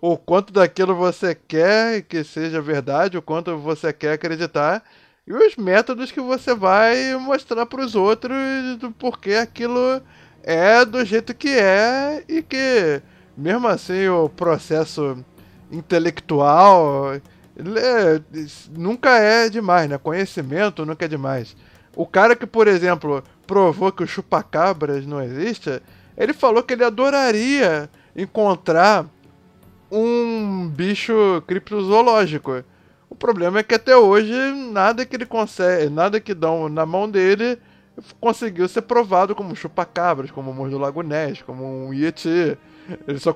[0.02, 4.84] O quanto daquilo você quer que seja verdade, o quanto você quer acreditar,
[5.26, 8.36] e os métodos que você vai mostrar para os outros
[8.78, 10.02] do porquê aquilo
[10.44, 13.02] é do jeito que é e que,
[13.38, 15.24] mesmo assim, o processo
[15.72, 18.22] intelectual é,
[18.78, 19.98] nunca é demais, né?
[19.98, 21.56] Conhecimento nunca é demais.
[21.96, 25.82] O cara que, por exemplo, provou que o chupacabras não existe,
[26.18, 29.06] ele falou que ele adoraria encontrar
[29.94, 32.64] um bicho criptozoológico.
[33.10, 34.34] O problema é que até hoje
[34.72, 37.60] nada que ele consegue, nada que dão na mão dele
[38.20, 42.58] conseguiu ser provado como chupacabras, como o Morro Lago Ness, como um Yeti.
[43.08, 43.34] Ele só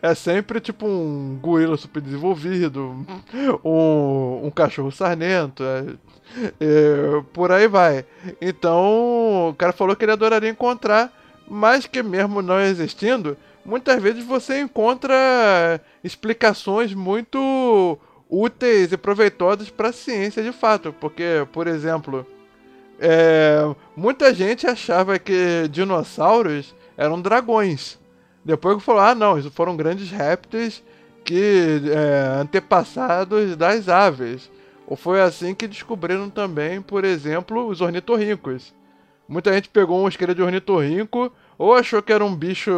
[0.00, 3.04] é sempre tipo um gorila super desenvolvido,
[3.64, 5.94] um, um cachorro sarnento, é,
[6.60, 8.04] é, por aí vai.
[8.40, 11.10] Então o cara falou que ele adoraria encontrar,
[11.48, 13.36] mas que mesmo não existindo,
[13.66, 17.98] muitas vezes você encontra explicações muito
[18.28, 22.26] úteis e proveitosas para a ciência de fato, porque, por exemplo,
[22.98, 23.58] é,
[23.94, 27.98] muita gente achava que dinossauros eram dragões.
[28.44, 30.82] Depois que falou, ah não, isso foram grandes répteis
[31.24, 34.50] que é, antepassados das aves.
[34.86, 38.72] Ou foi assim que descobriram também, por exemplo, os ornitorrincos.
[39.28, 42.70] Muita gente pegou um esqueleto de ornitorrinco, ou achou que era um bicho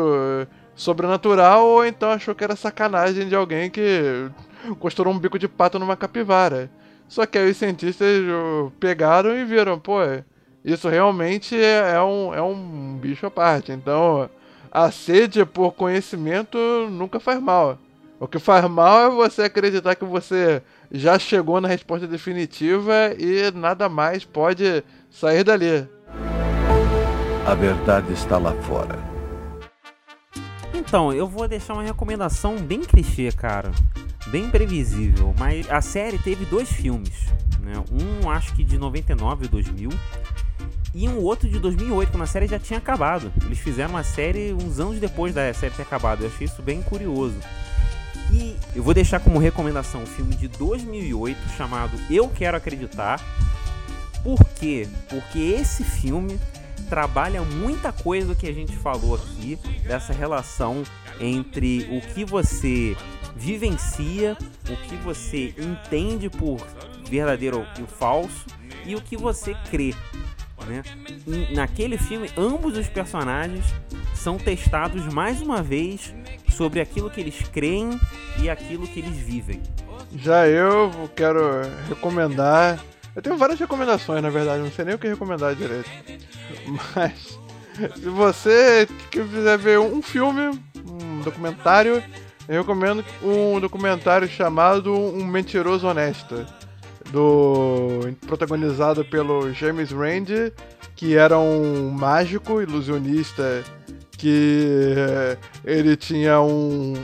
[0.79, 4.31] sobrenatural, ou então achou que era sacanagem de alguém que
[4.79, 6.71] costurou um bico de pato numa capivara.
[7.09, 8.09] Só que aí os cientistas
[8.79, 9.99] pegaram e viram, pô,
[10.65, 13.73] isso realmente é, é um, é um bicho à parte.
[13.73, 14.31] Então,
[14.71, 16.57] a sede por conhecimento
[16.91, 17.77] nunca faz mal.
[18.21, 20.63] O que faz mal é você acreditar que você
[20.93, 25.89] já chegou na resposta definitiva e nada mais pode sair dali.
[27.45, 29.08] A verdade está lá fora.
[30.79, 33.73] Então, eu vou deixar uma recomendação bem clichê, cara.
[34.29, 35.35] Bem previsível.
[35.37, 37.27] Mas a série teve dois filmes.
[37.61, 37.73] Né?
[37.91, 39.91] Um, acho que de 99 e 2000
[40.95, 43.33] e um outro de 2008, quando a série já tinha acabado.
[43.45, 46.23] Eles fizeram uma série uns anos depois da série ter acabado.
[46.23, 47.37] Eu achei isso bem curioso.
[48.33, 53.21] E eu vou deixar como recomendação um filme de 2008 chamado Eu Quero Acreditar.
[54.23, 54.89] Por quê?
[55.09, 56.39] Porque esse filme
[56.89, 60.83] trabalha muita coisa do que a gente falou aqui, dessa relação
[61.21, 62.97] entre o que você
[63.37, 64.37] vivencia,
[64.69, 66.59] o que você entende por
[67.09, 68.47] verdadeiro e falso
[68.85, 69.95] e o que você crê
[70.69, 70.83] né?
[71.55, 73.65] Naquele filme, ambos os personagens
[74.15, 76.15] são testados mais uma vez
[76.51, 77.99] sobre aquilo que eles creem
[78.41, 79.63] e aquilo que eles vivem.
[80.17, 82.79] Já eu quero recomendar.
[83.19, 85.91] Eu tenho várias recomendações, na verdade, não sei nem o que recomendar direito.
[86.95, 87.37] Mas
[87.97, 90.57] se você quiser ver um filme,
[90.89, 92.01] um documentário,
[92.49, 96.47] eu recomendo um documentário chamado Um Mentiroso Honesto
[97.11, 100.53] do protagonizado pelo James Randi,
[100.95, 103.65] que era um mágico ilusionista
[104.19, 104.95] que
[105.65, 106.95] ele tinha um,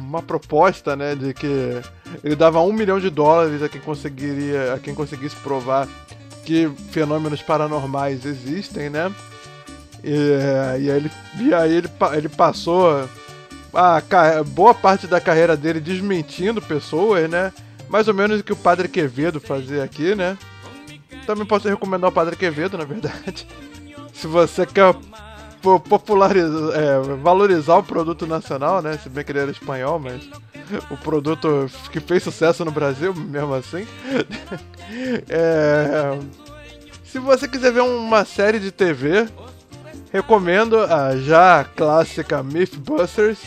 [0.00, 1.80] uma proposta, né, de que
[2.24, 5.86] ele dava um milhão de dólares a quem conseguiria, a quem conseguisse provar
[6.44, 9.14] que fenômenos paranormais existem, né?
[10.02, 10.16] E,
[10.80, 13.08] e aí, ele, e aí ele, ele passou
[13.72, 14.02] a
[14.46, 17.52] boa parte da carreira dele desmentindo pessoas, né?
[17.92, 20.38] mais ou menos o que o Padre Quevedo fazia aqui, né?
[21.26, 23.46] Também posso recomendar o Padre Quevedo, na verdade.
[24.14, 24.94] Se você quer
[25.62, 28.98] popularizar, é, valorizar o produto nacional, né?
[28.98, 30.28] Se bem que ele era espanhol, mas
[30.90, 33.86] o produto que fez sucesso no Brasil, mesmo assim.
[35.28, 36.18] é,
[37.04, 39.28] se você quiser ver uma série de TV,
[40.12, 43.38] recomendo a já clássica Mythbusters,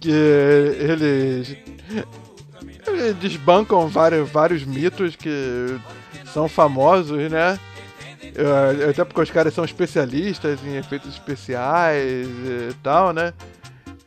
[0.00, 1.56] que eles
[3.20, 5.78] desbancam vários, vários mitos que
[6.32, 7.58] são famosos, né?
[8.88, 13.32] Até porque os caras são especialistas em efeitos especiais e tal, né?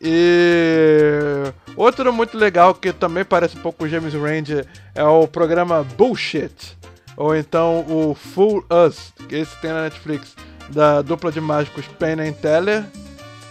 [0.02, 4.64] E outro muito legal que também parece um pouco o James Rand
[4.94, 6.78] é o programa Bullshit,
[7.16, 10.36] ou então o Fool Us, que esse tem na Netflix,
[10.70, 12.84] da dupla de mágicos Penn and Teller,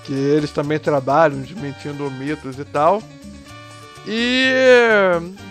[0.04, 3.02] que eles também trabalham desmentindo mitos e tal.
[4.06, 4.52] E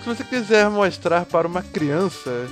[0.01, 2.47] se você quiser mostrar para uma criança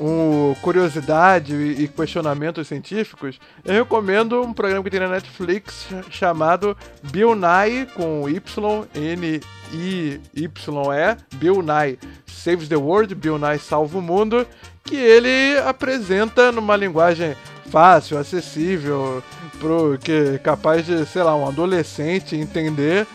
[0.00, 7.34] um, curiosidade e questionamentos científicos, eu recomendo um programa que tem na Netflix chamado Bill
[7.34, 9.40] Nye com Y N I
[9.72, 11.98] Y E Bill Nye.
[12.26, 14.46] Saves the World, Bill Nye salva o mundo,
[14.82, 17.36] que ele apresenta numa linguagem
[17.70, 19.22] fácil, acessível,
[19.58, 23.06] pro que capaz de, sei lá, um adolescente entender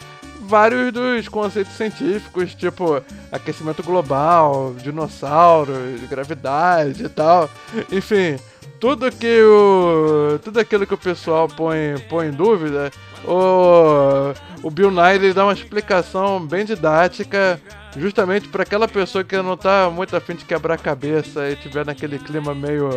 [0.48, 7.50] vários dos conceitos científicos, tipo aquecimento global, dinossauros, gravidade e tal.
[7.92, 8.38] Enfim,
[8.80, 12.92] tudo que o tudo aquilo que o pessoal põe, põe em dúvida,
[13.24, 17.60] o, o Bill Nye dá uma explicação bem didática,
[17.98, 21.86] justamente para aquela pessoa que não tá muito afim de quebrar a cabeça e tiver
[21.86, 22.90] naquele clima meio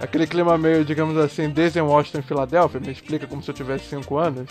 [0.00, 3.88] aquele clima meio, digamos assim, Daisy Washington em Filadélfia, me explica como se eu tivesse
[3.88, 4.50] 5 anos.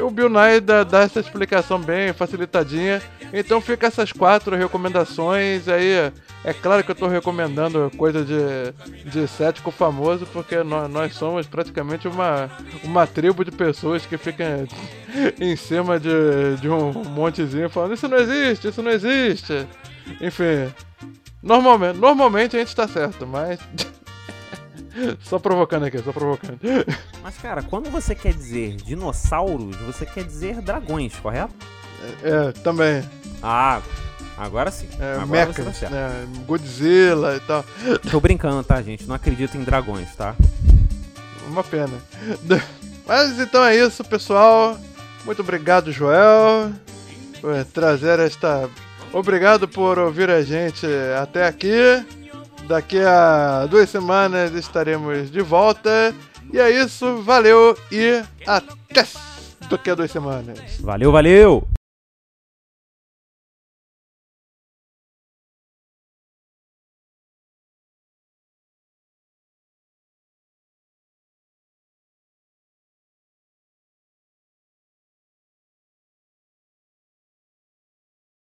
[0.00, 3.02] O Bill Nye dá, dá, essa explicação bem facilitadinha.
[3.32, 5.68] Então fica essas quatro recomendações.
[5.68, 6.12] Aí
[6.44, 11.46] é claro que eu estou recomendando coisa de, de cético famoso, porque nós, nós, somos
[11.46, 12.50] praticamente uma,
[12.84, 14.66] uma tribo de pessoas que ficam
[15.40, 19.66] em cima de, de um montezinho falando isso não existe, isso não existe.
[20.20, 20.72] Enfim.
[21.42, 23.58] Normalmente, normalmente a gente está certo, mas.
[25.22, 26.58] Só provocando aqui, só provocando.
[27.22, 31.54] Mas, cara, quando você quer dizer dinossauros, você quer dizer dragões, correto?
[32.22, 33.02] É, é também.
[33.42, 33.80] Ah,
[34.36, 34.88] agora sim.
[34.98, 36.26] É, agora mechas, tá né?
[36.46, 37.64] Godzilla e tal.
[38.10, 39.06] Tô brincando, tá, gente?
[39.06, 40.34] Não acredito em dragões, tá?
[41.48, 41.94] Uma pena.
[43.06, 44.78] Mas então é isso, pessoal.
[45.24, 46.72] Muito obrigado, Joel,
[47.40, 48.68] por trazer esta.
[49.12, 50.86] Obrigado por ouvir a gente
[51.20, 52.04] até aqui.
[52.68, 56.14] Daqui a duas semanas estaremos de volta.
[56.52, 59.06] E é isso, valeu e até
[59.70, 60.58] daqui a duas semanas.
[60.80, 61.77] Valeu, valeu!